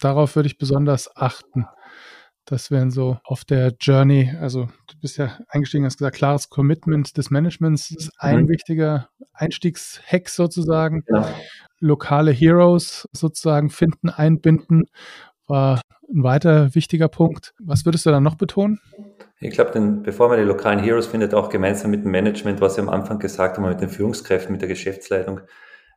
darauf 0.01 0.35
würde 0.35 0.49
ich 0.49 0.59
besonders 0.59 1.15
achten. 1.17 1.67
Das 2.47 2.71
wären 2.71 2.93
so 2.93 3.19
auf 3.25 3.45
der 3.45 3.75
Journey, 3.81 4.33
also 4.41 4.69
du 4.87 4.99
bist 5.01 5.19
ja 5.19 5.37
eingestiegen, 5.49 5.85
hast 5.85 5.99
gesagt, 5.99 6.17
klares 6.17 6.49
Commitment 6.49 7.17
des 7.17 7.31
Managements 7.31 7.91
ist 7.91 8.13
ein 8.19 8.45
mhm. 8.45 8.49
wichtiger 8.49 9.09
Einstiegshack 9.33 10.29
sozusagen. 10.29 11.03
Ja. 11.09 11.29
lokale 11.81 12.31
Heroes 12.31 13.09
sozusagen 13.13 13.69
finden, 13.69 14.09
einbinden, 14.09 14.85
war 15.49 15.81
ein 16.09 16.23
weiter 16.23 16.75
wichtiger 16.75 17.09
Punkt. 17.09 17.53
Was 17.59 17.85
würdest 17.85 18.07
du 18.07 18.11
dann 18.11 18.23
noch 18.23 18.37
betonen? 18.37 18.81
Ich 19.41 19.51
glaube, 19.51 19.79
bevor 20.03 20.29
man 20.29 20.39
die 20.39 20.45
lokalen 20.45 20.79
Heroes 20.79 21.07
findet, 21.07 21.35
auch 21.35 21.51
gemeinsam 21.51 21.91
mit 21.91 22.05
dem 22.05 22.11
Management, 22.11 22.61
was 22.61 22.77
wir 22.77 22.85
am 22.85 22.89
Anfang 22.89 23.19
gesagt 23.19 23.59
haben, 23.59 23.69
mit 23.69 23.81
den 23.81 23.91
Führungskräften, 23.91 24.53
mit 24.53 24.63
der 24.63 24.69
Geschäftsleitung, 24.69 25.41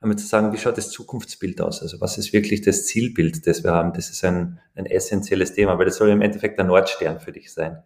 einmal 0.01 0.17
zu 0.17 0.25
sagen, 0.25 0.53
wie 0.53 0.57
schaut 0.57 0.77
das 0.77 0.91
Zukunftsbild 0.91 1.61
aus? 1.61 1.81
Also 1.81 1.99
was 1.99 2.17
ist 2.17 2.33
wirklich 2.33 2.61
das 2.61 2.85
Zielbild, 2.85 3.45
das 3.45 3.63
wir 3.63 3.71
haben? 3.71 3.93
Das 3.93 4.09
ist 4.09 4.23
ein, 4.23 4.59
ein 4.75 4.85
essentielles 4.85 5.53
Thema, 5.53 5.77
weil 5.77 5.85
das 5.85 5.97
soll 5.97 6.09
im 6.09 6.21
Endeffekt 6.21 6.57
der 6.57 6.65
Nordstern 6.65 7.19
für 7.19 7.31
dich 7.31 7.53
sein. 7.53 7.83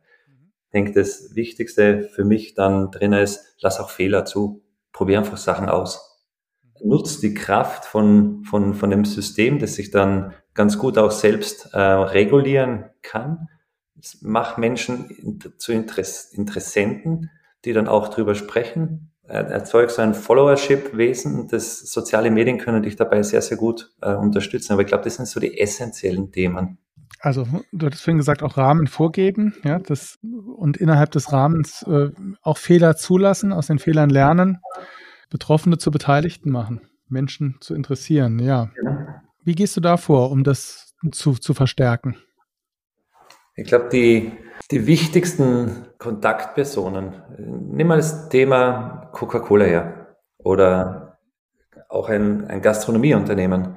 Ich 0.66 0.72
denke, 0.74 0.94
das 0.94 1.36
Wichtigste 1.36 2.10
für 2.14 2.24
mich 2.24 2.56
dann 2.56 2.92
drin 2.92 3.14
ist, 3.14 3.56
lass 3.62 3.80
auch 3.80 3.90
Fehler 3.90 4.26
zu. 4.26 4.64
Probier 4.92 5.20
einfach 5.20 5.38
Sachen 5.38 5.70
aus. 5.70 6.22
Nutz 6.84 7.20
die 7.20 7.34
Kraft 7.34 7.86
von, 7.86 8.44
von, 8.44 8.74
von 8.74 8.90
dem 8.90 9.06
System, 9.06 9.58
das 9.60 9.76
sich 9.76 9.90
dann 9.90 10.34
ganz 10.54 10.78
gut 10.78 10.98
auch 10.98 11.12
selbst 11.12 11.74
äh, 11.74 11.80
regulieren 11.80 12.90
kann. 13.02 13.48
Mach 14.22 14.58
Menschen 14.58 15.40
zu 15.58 15.72
Interess 15.72 16.34
Interessenten, 16.34 17.30
die 17.64 17.74
dann 17.74 17.88
auch 17.88 18.10
drüber 18.10 18.36
sprechen, 18.36 19.13
erzeugst 19.38 20.00
ein 20.00 20.14
Followership-Wesen. 20.14 21.48
Das 21.48 21.80
soziale 21.80 22.32
Medien 22.32 22.58
können 22.58 22.84
dich 22.84 22.96
dabei 22.96 23.24
sehr, 23.24 23.42
sehr 23.42 23.58
gut 23.58 23.92
äh, 24.02 24.14
unterstützen. 24.14 24.74
Aber 24.74 24.82
ich 24.82 24.88
glaube, 24.88 25.04
das 25.04 25.16
sind 25.16 25.28
so 25.28 25.40
die 25.40 25.60
essentiellen 25.60 26.32
Themen. 26.32 26.78
Also, 27.20 27.48
du 27.72 27.86
hattest 27.86 28.04
vorhin 28.04 28.18
gesagt, 28.18 28.44
auch 28.44 28.58
Rahmen 28.58 28.88
vorgeben, 28.88 29.56
ja, 29.64 29.80
das, 29.80 30.20
und 30.58 30.76
innerhalb 30.76 31.12
des 31.12 31.32
Rahmens 31.32 31.84
äh, 31.84 32.10
auch 32.42 32.58
Fehler 32.58 32.98
zulassen, 32.98 33.54
aus 33.54 33.68
den 33.68 33.80
Fehlern 33.80 34.10
lernen, 34.10 34.60
Betroffene 35.30 35.78
zu 35.78 35.90
Beteiligten 35.90 36.52
machen, 36.52 36.82
Menschen 37.08 37.56
zu 37.62 37.76
interessieren, 37.76 38.40
ja. 38.40 38.72
Wie 39.46 39.56
gehst 39.56 39.78
du 39.78 39.82
da 39.82 39.96
vor, 39.96 40.32
um 40.32 40.44
das 40.44 40.96
zu, 41.12 41.34
zu 41.34 41.54
verstärken? 41.54 42.18
Ich 43.56 43.68
glaube, 43.68 43.90
die, 43.90 44.32
die 44.72 44.88
wichtigsten 44.88 45.86
Kontaktpersonen, 46.00 47.22
nimm 47.38 47.88
mal 47.88 47.98
das 47.98 48.30
Thema 48.30 49.10
Coca-Cola 49.14 49.66
her 49.66 50.16
oder 50.40 51.20
auch 51.88 52.10
ein, 52.10 52.48
ein 52.48 52.62
Gastronomieunternehmen. 52.62 53.76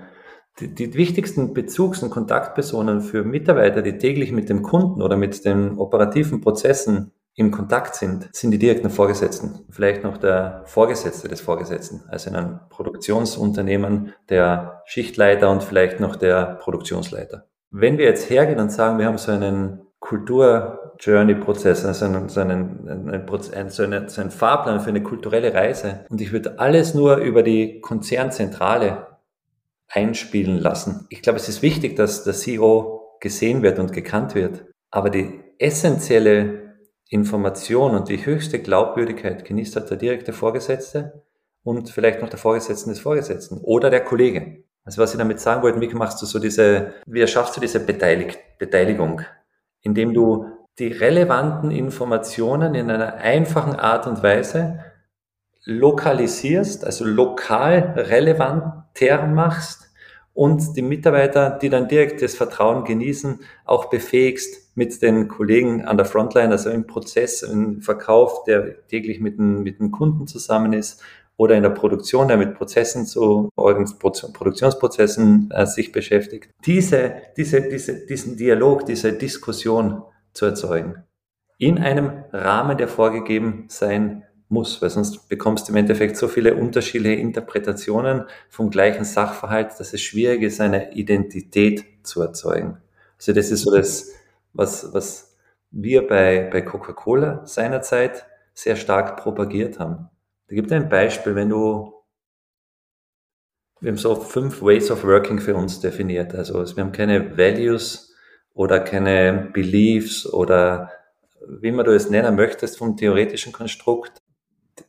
Die, 0.58 0.74
die 0.74 0.94
wichtigsten 0.94 1.52
Bezugs- 1.52 2.02
und 2.02 2.08
Kontaktpersonen 2.08 3.02
für 3.02 3.24
Mitarbeiter, 3.24 3.82
die 3.82 3.98
täglich 3.98 4.32
mit 4.32 4.48
dem 4.48 4.62
Kunden 4.62 5.02
oder 5.02 5.18
mit 5.18 5.44
den 5.44 5.76
operativen 5.76 6.40
Prozessen 6.40 7.12
im 7.34 7.50
Kontakt 7.50 7.94
sind, 7.94 8.30
sind 8.32 8.52
die 8.52 8.58
direkten 8.58 8.88
Vorgesetzten. 8.88 9.66
Vielleicht 9.68 10.02
noch 10.02 10.16
der 10.16 10.62
Vorgesetzte 10.64 11.28
des 11.28 11.42
Vorgesetzten, 11.42 12.04
also 12.08 12.30
in 12.30 12.36
einem 12.36 12.60
Produktionsunternehmen 12.70 14.14
der 14.30 14.82
Schichtleiter 14.86 15.50
und 15.50 15.62
vielleicht 15.62 16.00
noch 16.00 16.16
der 16.16 16.56
Produktionsleiter. 16.60 17.45
Wenn 17.70 17.98
wir 17.98 18.06
jetzt 18.06 18.30
hergehen 18.30 18.60
und 18.60 18.70
sagen, 18.70 18.98
wir 18.98 19.06
haben 19.06 19.18
so 19.18 19.32
einen 19.32 19.86
Kultur-Journey-Prozess, 20.00 21.84
also 21.84 22.04
einen, 22.04 22.28
so, 22.28 22.40
einen, 22.40 22.88
einen, 22.88 23.70
so, 23.70 23.82
einen, 23.82 24.08
so 24.08 24.20
einen 24.20 24.30
Fahrplan 24.30 24.80
für 24.80 24.90
eine 24.90 25.02
kulturelle 25.02 25.52
Reise 25.52 26.04
und 26.10 26.20
ich 26.20 26.32
würde 26.32 26.58
alles 26.58 26.94
nur 26.94 27.16
über 27.16 27.42
die 27.42 27.80
Konzernzentrale 27.80 29.06
einspielen 29.88 30.58
lassen. 30.58 31.06
Ich 31.10 31.22
glaube, 31.22 31.38
es 31.38 31.48
ist 31.48 31.62
wichtig, 31.62 31.96
dass 31.96 32.24
der 32.24 32.34
CEO 32.34 33.18
gesehen 33.20 33.62
wird 33.62 33.78
und 33.78 33.92
gekannt 33.92 34.34
wird, 34.34 34.64
aber 34.90 35.10
die 35.10 35.40
essentielle 35.58 36.74
Information 37.08 37.94
und 37.94 38.08
die 38.08 38.24
höchste 38.24 38.58
Glaubwürdigkeit 38.58 39.44
genießt 39.44 39.76
halt 39.76 39.90
der 39.90 39.96
direkte 39.96 40.32
Vorgesetzte 40.32 41.22
und 41.62 41.90
vielleicht 41.90 42.20
noch 42.20 42.28
der 42.28 42.38
Vorgesetzte 42.38 42.90
des 42.90 43.00
Vorgesetzten 43.00 43.58
oder 43.58 43.90
der 43.90 44.04
Kollege. 44.04 44.64
Also 44.86 45.02
was 45.02 45.12
ich 45.12 45.18
damit 45.18 45.40
sagen 45.40 45.62
wollte, 45.62 45.80
wie 45.80 45.92
machst 45.94 46.22
du 46.22 46.26
so 46.26 46.38
diese, 46.38 46.94
wie 47.06 47.20
erschaffst 47.20 47.56
du 47.56 47.60
diese 47.60 47.80
Beteilig 47.80 48.38
Beteiligung, 48.58 49.20
indem 49.82 50.14
du 50.14 50.46
die 50.78 50.92
relevanten 50.92 51.72
Informationen 51.72 52.76
in 52.76 52.90
einer 52.90 53.14
einfachen 53.14 53.74
Art 53.74 54.06
und 54.06 54.22
Weise 54.22 54.78
lokalisierst, 55.64 56.84
also 56.84 57.04
lokal 57.04 57.94
relevanter 57.96 59.26
machst 59.26 59.90
und 60.32 60.76
die 60.76 60.82
Mitarbeiter, 60.82 61.50
die 61.50 61.68
dann 61.68 61.88
direkt 61.88 62.22
das 62.22 62.36
Vertrauen 62.36 62.84
genießen, 62.84 63.40
auch 63.64 63.86
befähigst 63.86 64.76
mit 64.76 65.02
den 65.02 65.26
Kollegen 65.26 65.84
an 65.84 65.96
der 65.96 66.06
Frontline, 66.06 66.52
also 66.52 66.70
im 66.70 66.86
Prozess, 66.86 67.42
im 67.42 67.82
Verkauf, 67.82 68.44
der 68.44 68.86
täglich 68.86 69.18
mit 69.18 69.38
den, 69.38 69.64
mit 69.64 69.80
den 69.80 69.90
Kunden 69.90 70.28
zusammen 70.28 70.72
ist 70.72 71.02
oder 71.36 71.54
in 71.54 71.62
der 71.62 71.70
Produktion, 71.70 72.28
der 72.28 72.36
mit 72.36 72.54
Prozessen 72.54 73.06
zu 73.06 73.50
Produktionsprozessen 73.54 75.50
äh, 75.52 75.66
sich 75.66 75.92
beschäftigt, 75.92 76.50
diese, 76.64 77.16
diese, 77.36 77.62
diese, 77.62 78.06
diesen 78.06 78.36
Dialog, 78.36 78.86
diese 78.86 79.12
Diskussion 79.12 80.02
zu 80.32 80.46
erzeugen. 80.46 81.04
In 81.58 81.78
einem 81.78 82.24
Rahmen, 82.32 82.76
der 82.76 82.88
vorgegeben 82.88 83.66
sein 83.68 84.24
muss, 84.48 84.80
weil 84.80 84.90
sonst 84.90 85.28
bekommst 85.28 85.68
du 85.68 85.72
im 85.72 85.76
Endeffekt 85.76 86.16
so 86.16 86.28
viele 86.28 86.54
unterschiedliche 86.54 87.20
Interpretationen 87.20 88.24
vom 88.48 88.70
gleichen 88.70 89.04
Sachverhalt, 89.04 89.72
dass 89.78 89.92
es 89.92 90.00
schwierig 90.00 90.42
ist, 90.42 90.60
eine 90.60 90.92
Identität 90.92 91.84
zu 92.02 92.22
erzeugen. 92.22 92.78
Also 93.18 93.32
das 93.32 93.50
ist 93.50 93.62
so 93.62 93.74
das, 93.74 94.12
was, 94.52 94.92
was 94.92 95.36
wir 95.70 96.06
bei, 96.06 96.48
bei 96.52 96.62
Coca-Cola 96.62 97.46
seinerzeit 97.46 98.26
sehr 98.54 98.76
stark 98.76 99.16
propagiert 99.16 99.78
haben. 99.78 100.08
Da 100.48 100.54
gibt 100.54 100.70
ein 100.72 100.88
Beispiel, 100.88 101.34
wenn 101.34 101.48
du, 101.48 101.92
wir 103.80 103.90
haben 103.90 103.98
so 103.98 104.14
fünf 104.14 104.62
Ways 104.62 104.90
of 104.90 105.04
Working 105.04 105.40
für 105.40 105.56
uns 105.56 105.80
definiert. 105.80 106.34
Also 106.34 106.64
wir 106.76 106.84
haben 106.84 106.92
keine 106.92 107.36
Values 107.36 108.14
oder 108.54 108.80
keine 108.80 109.50
Beliefs 109.52 110.26
oder 110.26 110.90
wie 111.48 111.72
man 111.72 111.84
du 111.84 111.94
es 111.94 112.10
nennen 112.10 112.36
möchtest 112.36 112.78
vom 112.78 112.96
theoretischen 112.96 113.52
Konstrukt 113.52 114.22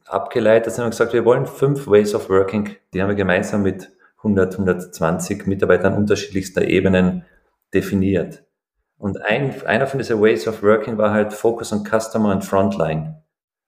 abgeleitet 0.05 0.73
sind 0.73 0.85
und 0.85 0.91
gesagt, 0.91 1.13
wir 1.13 1.25
wollen 1.25 1.45
fünf 1.45 1.87
Ways 1.87 2.13
of 2.15 2.29
Working. 2.29 2.75
Die 2.93 3.01
haben 3.01 3.09
wir 3.09 3.15
gemeinsam 3.15 3.63
mit 3.63 3.91
100, 4.17 4.53
120 4.53 5.45
Mitarbeitern 5.47 5.95
unterschiedlichster 5.95 6.63
Ebenen 6.63 7.25
definiert. 7.73 8.43
Und 8.97 9.21
ein, 9.21 9.61
einer 9.65 9.87
von 9.87 9.99
diesen 9.99 10.21
Ways 10.21 10.47
of 10.47 10.63
Working 10.63 10.97
war 10.97 11.11
halt 11.11 11.33
Focus 11.33 11.71
on 11.71 11.83
Customer 11.83 12.31
and 12.31 12.43
Frontline. 12.43 13.21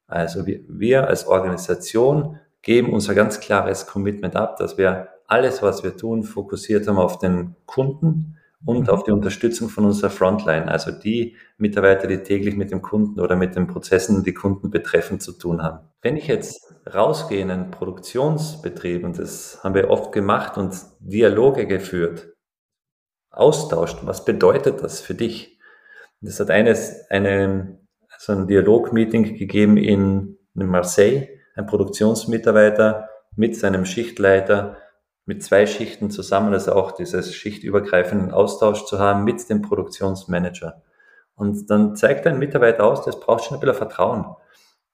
Also 0.10 0.46
wir, 0.46 0.62
wir 0.68 1.08
als 1.08 1.28
Organisation 1.28 2.40
geben 2.62 2.92
unser 2.92 3.16
ganz 3.16 3.40
klares 3.40 3.88
Commitment 3.88 4.36
ab, 4.36 4.58
dass 4.58 4.78
wir 4.78 5.10
alles, 5.28 5.62
was 5.62 5.84
wir 5.84 5.96
tun, 5.96 6.24
fokussiert 6.24 6.88
haben 6.88 6.98
auf 6.98 7.20
den 7.20 7.56
Kunden 7.66 8.38
und 8.66 8.88
mhm. 8.88 8.90
auf 8.90 9.04
die 9.04 9.12
Unterstützung 9.12 9.70
von 9.70 9.86
unserer 9.86 10.10
Frontline, 10.10 10.68
also 10.68 10.92
die 10.92 11.38
Mitarbeiter, 11.58 12.08
die 12.08 12.24
täglich 12.24 12.56
mit 12.56 12.72
dem 12.72 12.82
Kunden 12.82 13.20
oder 13.20 13.36
mit 13.36 13.56
den 13.56 13.68
Prozessen, 13.68 14.24
die 14.24 14.34
Kunden 14.34 14.70
betreffen, 14.70 15.20
zu 15.20 15.32
tun 15.34 15.62
haben. 15.62 15.88
Wenn 16.02 16.18
ich 16.18 16.28
jetzt 16.28 16.74
rausgehe 16.94 17.42
in 17.42 17.52
einen 17.52 17.72
Produktionsbetrieb, 17.72 19.06
und 19.06 19.18
das 19.18 19.64
haben 19.64 19.76
wir 19.76 19.90
oft 19.90 20.12
gemacht 20.12 20.58
und 20.58 20.76
Dialoge 21.00 21.68
geführt, 21.68 22.34
austauscht, 23.32 24.00
was 24.04 24.26
bedeutet 24.26 24.84
das 24.84 25.00
für 25.00 25.14
dich? 25.14 25.60
Das 26.22 26.40
hat 26.40 26.50
eines, 26.50 27.10
eine 27.10 27.79
so 28.20 28.34
ein 28.34 28.48
Dialogmeeting 28.48 29.38
gegeben 29.38 29.78
in, 29.78 30.38
in 30.54 30.68
Marseille, 30.68 31.30
ein 31.56 31.66
Produktionsmitarbeiter 31.66 33.08
mit 33.38 33.56
seinem 33.56 33.86
Schichtleiter 33.86 34.76
mit 35.26 35.42
zwei 35.42 35.66
Schichten 35.66 36.12
zusammen, 36.12 36.54
also 36.54 36.74
auch 36.74 36.92
dieses 36.92 37.34
schichtübergreifenden 37.34 38.32
Austausch 38.32 38.86
zu 38.86 39.00
haben 39.00 39.24
mit 39.24 39.48
dem 39.50 39.62
Produktionsmanager. 39.62 40.82
Und 41.36 41.70
dann 41.70 41.96
zeigt 41.96 42.28
ein 42.28 42.40
Mitarbeiter 42.40 42.84
aus, 42.84 43.06
das 43.06 43.20
braucht 43.20 43.46
schon 43.46 43.56
ein 43.58 43.60
bisschen 43.62 43.76
Vertrauen. 43.76 44.26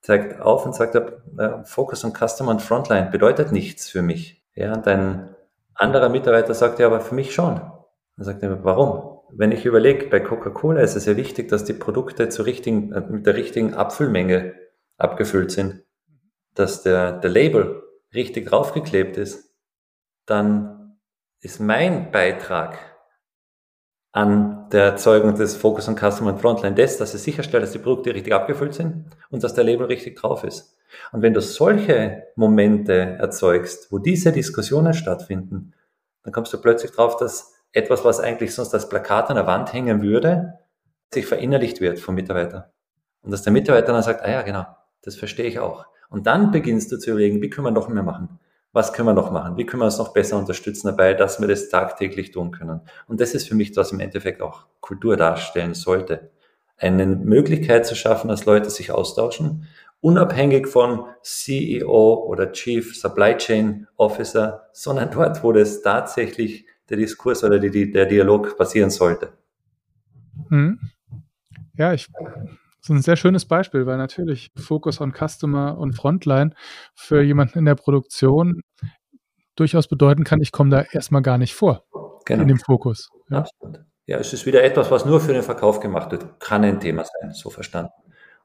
Zeigt 0.02 0.40
auf 0.42 0.66
und 0.66 0.76
sagt, 0.76 0.94
äh, 0.94 1.64
Focus 1.64 2.04
on 2.06 2.14
Customer 2.14 2.52
und 2.52 2.62
Frontline 2.62 3.10
bedeutet 3.10 3.52
nichts 3.52 3.90
für 3.90 4.04
mich. 4.04 4.44
Ja, 4.54 4.74
und 4.74 4.88
ein 4.88 5.34
anderer 5.74 6.10
Mitarbeiter 6.10 6.54
sagt, 6.54 6.78
ja, 6.78 6.88
aber 6.88 7.00
für 7.00 7.16
mich 7.16 7.34
schon. 7.34 7.56
Dann 7.56 8.26
sagt 8.26 8.44
er, 8.44 8.64
warum? 8.64 9.15
Wenn 9.32 9.52
ich 9.52 9.66
überlege, 9.66 10.08
bei 10.08 10.20
Coca-Cola 10.20 10.82
ist 10.82 10.96
es 10.96 11.06
ja 11.06 11.18
wichtig, 11.18 11.50
dass 11.50 11.64
die 11.64 11.74
Produkte 11.74 12.30
zur 12.30 12.46
richtigen, 12.46 12.92
äh, 12.94 13.02
mit 13.02 13.26
der 13.26 13.36
richtigen 13.36 13.74
Abfüllmenge 13.74 14.54
abgefüllt 14.98 15.52
sind, 15.52 15.84
dass 16.54 16.84
der, 16.84 17.14
der 17.14 17.30
Label 17.30 17.84
richtig 18.14 18.48
draufgeklebt 18.48 19.18
ist, 19.18 19.54
dann 20.26 20.98
ist 21.42 21.60
mein 21.60 22.12
Beitrag 22.12 22.78
an 24.12 24.70
der 24.72 24.84
Erzeugung 24.86 25.36
des 25.36 25.58
Focus 25.58 25.90
on 25.90 25.98
Customer 25.98 26.32
und 26.32 26.40
Frontline 26.40 26.76
das, 26.76 26.98
dass 26.98 27.14
es 27.14 27.24
sicherstellt, 27.26 27.64
dass 27.64 27.74
die 27.74 27.80
Produkte 27.80 28.14
richtig 28.16 28.34
abgefüllt 28.34 28.74
sind 28.74 29.06
und 29.30 29.44
dass 29.44 29.54
der 29.54 29.66
Label 29.66 29.88
richtig 29.88 30.16
drauf 30.16 30.46
ist. 30.46 30.78
Und 31.12 31.22
wenn 31.22 31.34
du 31.34 31.42
solche 31.42 32.24
Momente 32.36 32.94
erzeugst, 32.94 33.92
wo 33.92 34.00
diese 34.00 34.32
Diskussionen 34.32 34.94
stattfinden, 34.94 35.74
dann 36.24 36.32
kommst 36.32 36.54
du 36.54 36.62
plötzlich 36.62 36.92
drauf, 36.92 37.18
dass 37.18 37.55
etwas, 37.76 38.04
was 38.04 38.20
eigentlich 38.20 38.54
sonst 38.56 38.74
als 38.74 38.90
Plakat 38.90 39.30
an 39.30 39.36
der 39.36 39.48
Wand 39.48 39.74
hängen 39.74 40.02
würde, 40.02 40.60
sich 41.14 41.26
verinnerlicht 41.26 41.82
wird 41.82 42.00
vom 42.00 42.16
Mitarbeiter. 42.16 42.72
Und 43.22 43.32
dass 43.32 43.44
der 43.44 43.54
Mitarbeiter 43.54 43.94
dann 43.94 44.04
sagt, 44.04 44.24
ah 44.24 44.32
ja, 44.32 44.42
genau, 44.42 44.66
das 45.02 45.16
verstehe 45.16 45.46
ich 45.46 45.60
auch. 45.60 45.86
Und 46.10 46.28
dann 46.28 46.52
beginnst 46.52 46.92
du 46.92 46.98
zu 46.98 47.12
überlegen, 47.12 47.42
wie 47.42 47.50
können 47.50 47.68
wir 47.68 47.72
noch 47.72 47.90
mehr 47.90 48.04
machen? 48.04 48.40
was 48.76 48.92
können 48.92 49.08
wir 49.08 49.14
noch 49.14 49.32
machen? 49.32 49.56
Wie 49.56 49.66
können 49.66 49.82
wir 49.82 49.86
uns 49.86 49.98
noch 49.98 50.12
besser 50.12 50.38
unterstützen 50.38 50.88
dabei, 50.88 51.14
dass 51.14 51.40
wir 51.40 51.48
das 51.48 51.70
tagtäglich 51.70 52.32
tun 52.32 52.52
können? 52.52 52.82
Und 53.08 53.22
das 53.22 53.34
ist 53.34 53.48
für 53.48 53.56
mich, 53.56 53.74
was 53.78 53.94
im 53.94 54.02
Endeffekt 54.02 54.42
auch 54.42 54.66
Kultur 54.82 55.16
darstellen 55.16 55.74
sollte. 55.74 56.30
Eine 56.78 57.06
Möglichkeit 57.06 57.86
zu 57.86 57.96
schaffen, 57.96 58.28
dass 58.28 58.44
Leute 58.44 58.70
sich 58.70 58.92
austauschen, 58.92 59.70
unabhängig 60.02 60.68
von 60.68 61.06
CEO 61.22 62.26
oder 62.28 62.52
Chief 62.52 63.00
Supply 63.00 63.38
Chain 63.38 63.88
Officer, 63.96 64.68
sondern 64.74 65.10
dort, 65.10 65.42
wo 65.42 65.54
das 65.54 65.82
tatsächlich 65.82 66.66
der 66.90 66.98
Diskurs 66.98 67.44
oder 67.44 67.60
die, 67.60 67.92
der 67.92 68.06
Dialog 68.06 68.58
passieren 68.58 68.90
sollte. 68.90 69.34
Hm. 70.50 70.80
Ja, 71.78 71.94
ich 71.94 72.08
das 72.86 72.92
ist 72.92 73.00
ein 73.00 73.02
sehr 73.02 73.16
schönes 73.16 73.46
Beispiel, 73.46 73.88
weil 73.88 73.98
natürlich 73.98 74.52
Focus 74.56 75.02
on 75.02 75.12
Customer 75.12 75.76
und 75.76 75.94
Frontline 75.94 76.52
für 76.94 77.24
jemanden 77.24 77.58
in 77.58 77.66
der 77.66 77.74
Produktion 77.74 78.62
durchaus 79.56 79.88
bedeuten 79.88 80.24
kann, 80.24 80.40
ich 80.40 80.52
komme 80.52 80.70
da 80.70 80.84
erstmal 80.92 81.24
gar 81.24 81.40
nicht 81.40 81.56
vor 81.56 81.84
genau. 82.26 82.44
in 82.44 82.48
dem 82.48 82.60
Fokus. 82.60 83.10
Ja. 83.32 83.40
Absolut. 83.40 83.80
Ja, 84.06 84.20
es 84.20 84.34
ist 84.34 84.46
wieder 84.46 84.64
etwas, 84.64 84.92
was 84.92 85.04
nur 85.04 85.20
für 85.20 85.34
den 85.34 85.42
Verkauf 85.42 85.80
gemacht 85.80 86.12
wird. 86.12 86.40
Kann 86.40 86.64
ein 86.64 86.80
Thema 86.80 87.06
sein, 87.06 87.32
so 87.32 87.50
verstanden. 87.50 87.92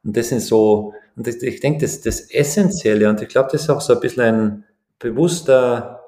Und 0.02 0.16
das 0.16 0.30
sind 0.30 0.40
so, 0.40 0.94
und 1.16 1.26
das, 1.26 1.36
ich 1.42 1.60
denke, 1.60 1.80
das, 1.82 2.00
das 2.00 2.22
Essentielle, 2.30 3.10
und 3.10 3.20
ich 3.20 3.28
glaube, 3.28 3.50
das 3.52 3.64
ist 3.64 3.68
auch 3.68 3.82
so 3.82 3.92
ein 3.92 4.00
bisschen 4.00 4.22
ein 4.22 4.64
bewusster 4.98 5.99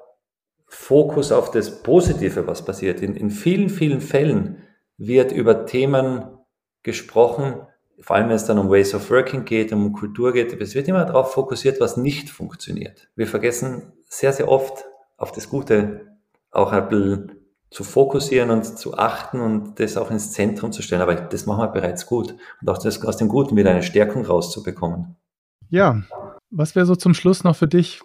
Fokus 0.73 1.31
auf 1.31 1.51
das 1.51 1.83
Positive, 1.83 2.47
was 2.47 2.65
passiert. 2.65 3.01
In, 3.01 3.15
in 3.15 3.29
vielen, 3.29 3.69
vielen 3.69 4.01
Fällen 4.01 4.57
wird 4.97 5.31
über 5.31 5.65
Themen 5.65 6.25
gesprochen, 6.81 7.61
vor 8.01 8.15
allem 8.15 8.29
wenn 8.29 8.35
es 8.35 8.45
dann 8.45 8.57
um 8.57 8.69
Ways 8.69 8.95
of 8.95 9.09
Working 9.11 9.45
geht, 9.45 9.71
um 9.71 9.93
Kultur 9.93 10.33
geht, 10.33 10.59
es 10.59 10.73
wird 10.73 10.87
immer 10.87 11.05
darauf 11.05 11.33
fokussiert, 11.33 11.79
was 11.79 11.95
nicht 11.95 12.29
funktioniert. 12.29 13.07
Wir 13.15 13.27
vergessen 13.27 13.93
sehr, 14.09 14.33
sehr 14.33 14.49
oft 14.49 14.85
auf 15.15 15.31
das 15.31 15.47
Gute 15.47 16.17
auch 16.51 16.71
ein 16.71 16.89
bisschen 16.89 17.31
zu 17.69 17.83
fokussieren 17.83 18.49
und 18.49 18.65
zu 18.65 18.97
achten 18.97 19.39
und 19.41 19.79
das 19.79 19.95
auch 19.95 20.11
ins 20.11 20.31
Zentrum 20.31 20.71
zu 20.71 20.81
stellen. 20.81 21.01
Aber 21.01 21.15
das 21.15 21.45
machen 21.45 21.61
wir 21.61 21.67
bereits 21.67 22.07
gut. 22.07 22.35
Und 22.61 22.69
auch 22.69 22.77
das 22.79 23.03
aus 23.05 23.17
dem 23.17 23.29
Guten 23.29 23.55
wieder 23.55 23.71
eine 23.71 23.83
Stärkung 23.83 24.25
rauszubekommen. 24.25 25.15
Ja, 25.69 26.03
was 26.49 26.75
wäre 26.75 26.85
so 26.85 26.95
zum 26.95 27.13
Schluss 27.13 27.43
noch 27.43 27.55
für 27.55 27.67
dich 27.67 28.01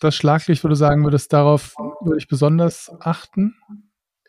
das 0.00 0.14
Schlaglicht, 0.14 0.64
wo 0.64 0.68
du 0.68 0.74
sagen 0.74 1.04
würdest, 1.04 1.32
darauf 1.32 1.74
würde 2.00 2.18
ich 2.18 2.28
besonders 2.28 2.90
achten 3.00 3.56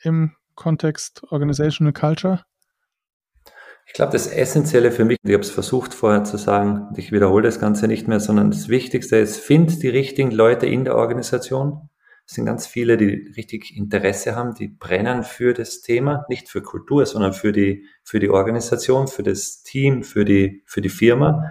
im 0.01 0.35
Kontext 0.55 1.23
Organizational 1.31 1.93
Culture? 1.93 2.43
Ich 3.87 3.93
glaube, 3.93 4.11
das 4.11 4.27
Essentielle 4.27 4.91
für 4.91 5.05
mich, 5.05 5.17
ich 5.23 5.33
habe 5.33 5.43
es 5.43 5.49
versucht 5.49 5.93
vorher 5.93 6.25
zu 6.25 6.37
sagen, 6.37 6.93
ich 6.97 7.11
wiederhole 7.11 7.43
das 7.43 7.59
Ganze 7.59 7.87
nicht 7.87 8.07
mehr, 8.07 8.19
sondern 8.19 8.51
das 8.51 8.67
Wichtigste 8.67 9.15
ist, 9.15 9.37
find 9.37 9.81
die 9.81 9.87
richtigen 9.87 10.31
Leute 10.31 10.65
in 10.65 10.83
der 10.83 10.95
Organisation. 10.95 11.89
Es 12.25 12.33
sind 12.33 12.45
ganz 12.45 12.67
viele, 12.67 12.97
die 12.97 13.31
richtig 13.37 13.77
Interesse 13.77 14.35
haben, 14.35 14.53
die 14.53 14.67
brennen 14.67 15.23
für 15.23 15.53
das 15.53 15.81
Thema, 15.81 16.25
nicht 16.27 16.49
für 16.49 16.61
Kultur, 16.61 17.05
sondern 17.05 17.31
für 17.31 17.53
die, 17.53 17.85
für 18.03 18.19
die 18.19 18.29
Organisation, 18.29 19.07
für 19.07 19.23
das 19.23 19.63
Team, 19.63 20.03
für 20.03 20.25
die, 20.25 20.63
für 20.65 20.81
die 20.81 20.89
Firma. 20.89 21.49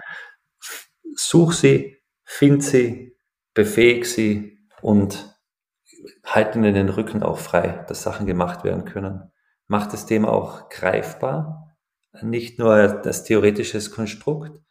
Such 1.15 1.53
sie, 1.53 1.97
find 2.23 2.63
sie, 2.63 3.16
befähig 3.57 4.05
sie 4.05 4.59
und 4.83 5.35
halt 6.23 6.55
ihnen 6.55 6.75
den 6.75 6.89
Rücken 6.89 7.23
auch 7.23 7.39
frei, 7.39 7.83
dass 7.87 8.03
Sachen 8.03 8.27
gemacht 8.27 8.63
werden 8.63 8.85
können. 8.85 9.31
Macht 9.67 9.93
das 9.93 10.05
Thema 10.05 10.31
auch 10.31 10.69
greifbar, 10.69 11.75
nicht 12.21 12.59
nur 12.59 12.87
das 12.87 13.23
theoretisches 13.23 13.89
Konstrukt, 13.89 14.61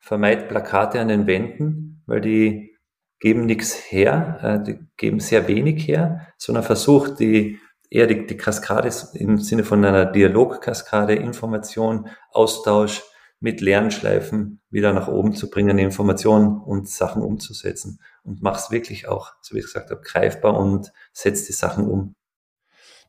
vermeidet 0.00 0.48
Plakate 0.48 1.00
an 1.00 1.06
den 1.06 1.28
Wänden, 1.28 2.02
weil 2.06 2.20
die 2.20 2.76
geben 3.20 3.46
nichts 3.46 3.74
her, 3.74 4.40
äh, 4.42 4.60
die 4.60 4.80
geben 4.96 5.20
sehr 5.20 5.46
wenig 5.46 5.86
her, 5.86 6.26
sondern 6.36 6.64
versucht 6.64 7.20
die 7.20 7.60
eher 7.90 8.08
die, 8.08 8.26
die 8.26 8.36
Kaskade 8.36 8.90
im 9.14 9.38
Sinne 9.38 9.62
von 9.62 9.84
einer 9.84 10.06
Dialogkaskade, 10.06 11.14
Information, 11.14 12.08
Austausch 12.32 13.04
mit 13.38 13.60
Lernschleifen 13.60 14.60
wieder 14.68 14.92
nach 14.92 15.06
oben 15.06 15.32
zu 15.32 15.48
bringen, 15.48 15.78
Informationen 15.78 16.60
und 16.60 16.88
Sachen 16.88 17.22
umzusetzen. 17.22 18.00
Und 18.24 18.42
mach's 18.42 18.70
wirklich 18.70 19.08
auch, 19.08 19.32
so 19.40 19.54
wie 19.54 19.58
ich 19.58 19.66
gesagt 19.66 19.90
habe, 19.90 20.00
greifbar 20.00 20.58
und 20.58 20.92
setzt 21.12 21.48
die 21.48 21.52
Sachen 21.52 21.88
um. 21.88 22.14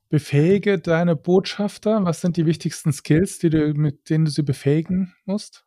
Befähige 0.09 0.79
deine 0.79 1.15
Botschafter. 1.15 2.05
Was 2.05 2.21
sind 2.21 2.37
die 2.37 2.45
wichtigsten 2.45 2.93
Skills, 2.93 3.39
die 3.39 3.49
du, 3.49 3.73
mit 3.73 4.09
denen 4.09 4.25
du 4.25 4.31
sie 4.31 4.43
befähigen 4.43 5.15
musst? 5.25 5.65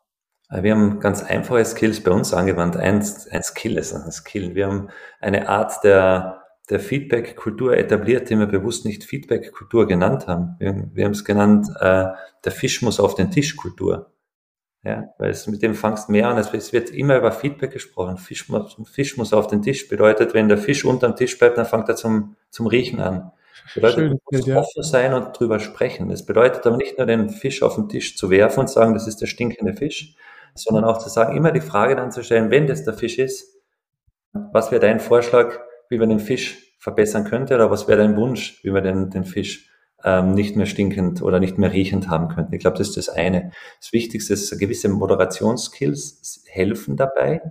Äh, 0.50 0.62
wir 0.62 0.74
haben 0.74 1.00
ganz 1.00 1.22
einfache 1.22 1.64
Skills 1.64 2.00
bei 2.02 2.12
uns 2.12 2.32
angewandt. 2.32 2.76
Ein, 2.76 3.04
ein 3.30 3.42
Skill 3.42 3.76
ist 3.76 3.92
ein 3.92 4.10
Skill. 4.12 4.54
Wir 4.54 4.66
haben 4.66 4.88
eine 5.20 5.48
Art 5.48 5.82
der, 5.84 6.44
der 6.70 6.80
Feedback-Kultur 6.80 7.76
etabliert, 7.76 8.30
die 8.30 8.38
wir 8.38 8.46
bewusst 8.46 8.84
nicht 8.84 9.04
Feedback-Kultur 9.04 9.86
genannt 9.86 10.26
haben. 10.26 10.56
Wir, 10.58 10.90
wir 10.92 11.04
haben 11.04 11.12
es 11.12 11.24
genannt, 11.24 11.68
äh, 11.80 12.06
der 12.44 12.52
Fisch 12.52 12.82
muss 12.82 13.00
auf 13.00 13.14
den 13.14 13.30
Tisch-Kultur. 13.30 14.12
Ja, 14.86 15.12
weil 15.18 15.30
es 15.30 15.48
mit 15.48 15.62
dem 15.62 15.74
fangst 15.74 16.08
mehr 16.08 16.28
an. 16.28 16.38
Es 16.38 16.72
wird 16.72 16.90
immer 16.90 17.16
über 17.16 17.32
Feedback 17.32 17.72
gesprochen. 17.72 18.18
Fisch 18.18 18.48
muss, 18.48 18.76
Fisch 18.84 19.16
muss 19.16 19.32
auf 19.32 19.48
den 19.48 19.60
Tisch. 19.60 19.88
Bedeutet, 19.88 20.32
wenn 20.32 20.48
der 20.48 20.58
Fisch 20.58 20.84
unterm 20.84 21.16
Tisch 21.16 21.36
bleibt, 21.36 21.58
dann 21.58 21.66
fängt 21.66 21.88
er 21.88 21.96
zum, 21.96 22.36
zum 22.50 22.68
Riechen 22.68 23.00
an. 23.00 23.32
Bedeutet, 23.74 23.96
Schön, 23.96 24.10
du 24.10 24.18
musst 24.30 24.46
ja. 24.46 24.58
offen 24.58 24.82
sein 24.84 25.12
und 25.12 25.36
drüber 25.36 25.58
sprechen. 25.58 26.08
Das 26.08 26.24
bedeutet 26.24 26.64
aber 26.68 26.76
nicht 26.76 26.98
nur 26.98 27.06
den 27.08 27.30
Fisch 27.30 27.64
auf 27.64 27.74
den 27.74 27.88
Tisch 27.88 28.16
zu 28.16 28.30
werfen 28.30 28.60
und 28.60 28.70
sagen, 28.70 28.94
das 28.94 29.08
ist 29.08 29.20
der 29.20 29.26
stinkende 29.26 29.74
Fisch, 29.74 30.14
sondern 30.54 30.84
auch 30.84 30.98
zu 30.98 31.08
sagen, 31.08 31.36
immer 31.36 31.50
die 31.50 31.60
Frage 31.60 31.96
dann 31.96 32.12
zu 32.12 32.22
stellen, 32.22 32.52
wenn 32.52 32.68
das 32.68 32.84
der 32.84 32.94
Fisch 32.94 33.18
ist, 33.18 33.60
was 34.52 34.70
wäre 34.70 34.80
dein 34.80 35.00
Vorschlag, 35.00 35.58
wie 35.88 35.98
man 35.98 36.10
den 36.10 36.20
Fisch 36.20 36.76
verbessern 36.78 37.24
könnte 37.24 37.56
oder 37.56 37.72
was 37.72 37.88
wäre 37.88 37.98
dein 37.98 38.16
Wunsch, 38.16 38.60
wie 38.62 38.70
man 38.70 38.84
den, 38.84 39.10
den 39.10 39.24
Fisch 39.24 39.68
ähm, 40.06 40.34
nicht 40.34 40.54
mehr 40.56 40.66
stinkend 40.66 41.20
oder 41.20 41.40
nicht 41.40 41.58
mehr 41.58 41.72
riechend 41.72 42.08
haben 42.08 42.28
könnte. 42.28 42.54
Ich 42.54 42.60
glaube, 42.60 42.78
das 42.78 42.88
ist 42.88 42.96
das 42.96 43.08
eine. 43.08 43.50
Das 43.80 43.92
Wichtigste 43.92 44.34
ist, 44.34 44.56
gewisse 44.58 44.88
Moderationsskills 44.88 46.44
helfen 46.46 46.96
dabei, 46.96 47.42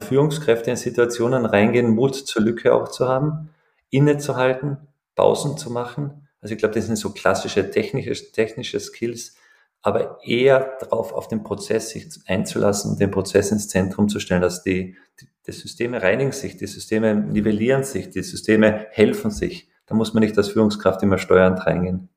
Führungskräfte 0.00 0.70
in 0.70 0.76
Situationen 0.76 1.44
reingehen, 1.44 1.90
Mut 1.90 2.14
zur 2.14 2.42
Lücke 2.42 2.72
auch 2.72 2.88
zu 2.88 3.08
haben, 3.08 3.50
innezuhalten, 3.90 4.78
Pausen 5.16 5.58
zu 5.58 5.70
machen. 5.70 6.28
Also 6.40 6.54
ich 6.54 6.58
glaube, 6.58 6.76
das 6.76 6.86
sind 6.86 6.96
so 6.96 7.10
klassische 7.10 7.70
technische, 7.70 8.30
technische 8.30 8.78
Skills, 8.78 9.36
aber 9.82 10.20
eher 10.24 10.76
darauf, 10.78 11.12
auf 11.12 11.26
den 11.26 11.42
Prozess 11.42 11.90
sich 11.90 12.06
einzulassen, 12.26 12.98
den 12.98 13.10
Prozess 13.10 13.50
ins 13.50 13.68
Zentrum 13.68 14.08
zu 14.08 14.20
stellen, 14.20 14.42
dass 14.42 14.62
die, 14.62 14.96
die, 15.20 15.28
die 15.46 15.52
Systeme 15.52 16.02
reinigen 16.02 16.32
sich, 16.32 16.56
die 16.56 16.66
Systeme 16.66 17.16
nivellieren 17.16 17.82
sich, 17.82 18.10
die 18.10 18.22
Systeme 18.22 18.86
helfen 18.90 19.30
sich. 19.30 19.68
Da 19.86 19.94
muss 19.94 20.14
man 20.14 20.22
nicht 20.22 20.36
als 20.36 20.48
Führungskraft 20.48 21.02
immer 21.02 21.18
steuernd 21.18 21.66
reingehen. 21.66 22.08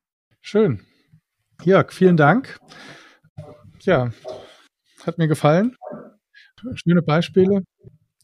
Schön. 0.42 0.82
Jörg, 1.64 1.92
vielen 1.92 2.18
Dank. 2.18 2.60
Ja, 3.82 4.12
hat 5.06 5.18
mir 5.18 5.28
gefallen. 5.28 5.76
Schöne 6.76 7.02
Beispiele. 7.02 7.64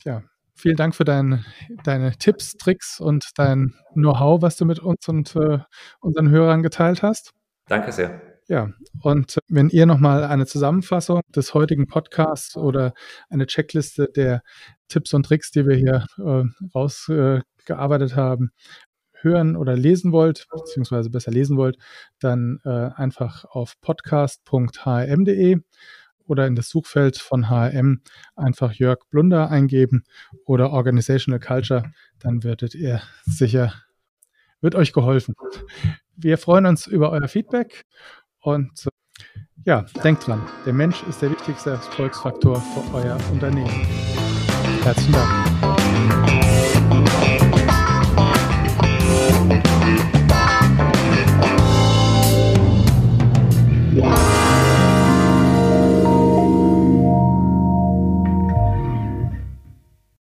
Ja, 0.04 0.24
Vielen 0.58 0.78
Dank 0.78 0.96
für 0.96 1.04
dein, 1.04 1.44
deine 1.84 2.14
Tipps, 2.14 2.54
Tricks 2.54 3.02
und 3.02 3.32
dein 3.36 3.76
Know-how, 3.94 4.42
was 4.42 4.56
du 4.56 4.64
mit 4.64 4.80
uns 4.80 5.08
und 5.10 5.36
äh, 5.36 5.60
unseren 6.00 6.30
Hörern 6.30 6.64
geteilt 6.64 7.04
hast. 7.04 7.32
Danke 7.68 7.92
sehr. 7.92 8.22
Ja, 8.48 8.70
und 9.02 9.40
wenn 9.50 9.70
ihr 9.70 9.86
nochmal 9.86 10.24
eine 10.24 10.46
Zusammenfassung 10.46 11.22
des 11.36 11.54
heutigen 11.54 11.88
Podcasts 11.88 12.56
oder 12.56 12.94
eine 13.30 13.48
Checkliste 13.48 14.08
der 14.16 14.44
Tipps 14.88 15.14
und 15.14 15.24
Tricks, 15.26 15.52
die 15.52 15.66
wir 15.66 15.76
hier 15.76 16.06
äh, 16.20 16.44
rausgearbeitet 16.74 18.14
äh, 18.14 18.16
haben, 18.16 18.52
hören 19.22 19.56
oder 19.56 19.76
lesen 19.76 20.12
wollt, 20.12 20.48
beziehungsweise 20.52 21.10
besser 21.10 21.32
lesen 21.32 21.58
wollt, 21.58 21.78
dann 22.20 22.60
äh, 22.64 22.90
einfach 22.96 23.46
auf 23.46 23.80
podcast.hm.de 23.82 25.60
oder 26.28 26.48
in 26.48 26.56
das 26.56 26.70
Suchfeld 26.70 27.18
von 27.18 27.50
HRM 27.50 28.02
einfach 28.36 28.74
Jörg 28.74 29.00
Blunder 29.10 29.50
eingeben 29.50 30.04
oder 30.46 30.72
Organizational 30.72 31.40
Culture, 31.40 31.92
dann 32.20 32.44
werdet 32.44 32.76
ihr 32.76 33.02
sicher, 33.26 33.74
wird 34.62 34.76
euch 34.76 34.94
geholfen. 34.94 35.36
Wir 36.16 36.38
freuen 36.38 36.66
uns 36.66 36.88
über 36.88 37.12
euer 37.12 37.28
Feedback 37.28 37.86
und 38.40 38.88
ja, 39.66 39.86
denkt 40.04 40.28
dran, 40.28 40.42
der 40.66 40.74
Mensch 40.74 41.02
ist 41.04 41.22
der 41.22 41.32
wichtigste 41.32 41.72
Erfolgsfaktor 41.72 42.62
für 42.62 42.96
euer 42.96 43.18
Unternehmen. 43.32 43.86
Herzlichen 44.84 45.14
Dank. 45.14 46.35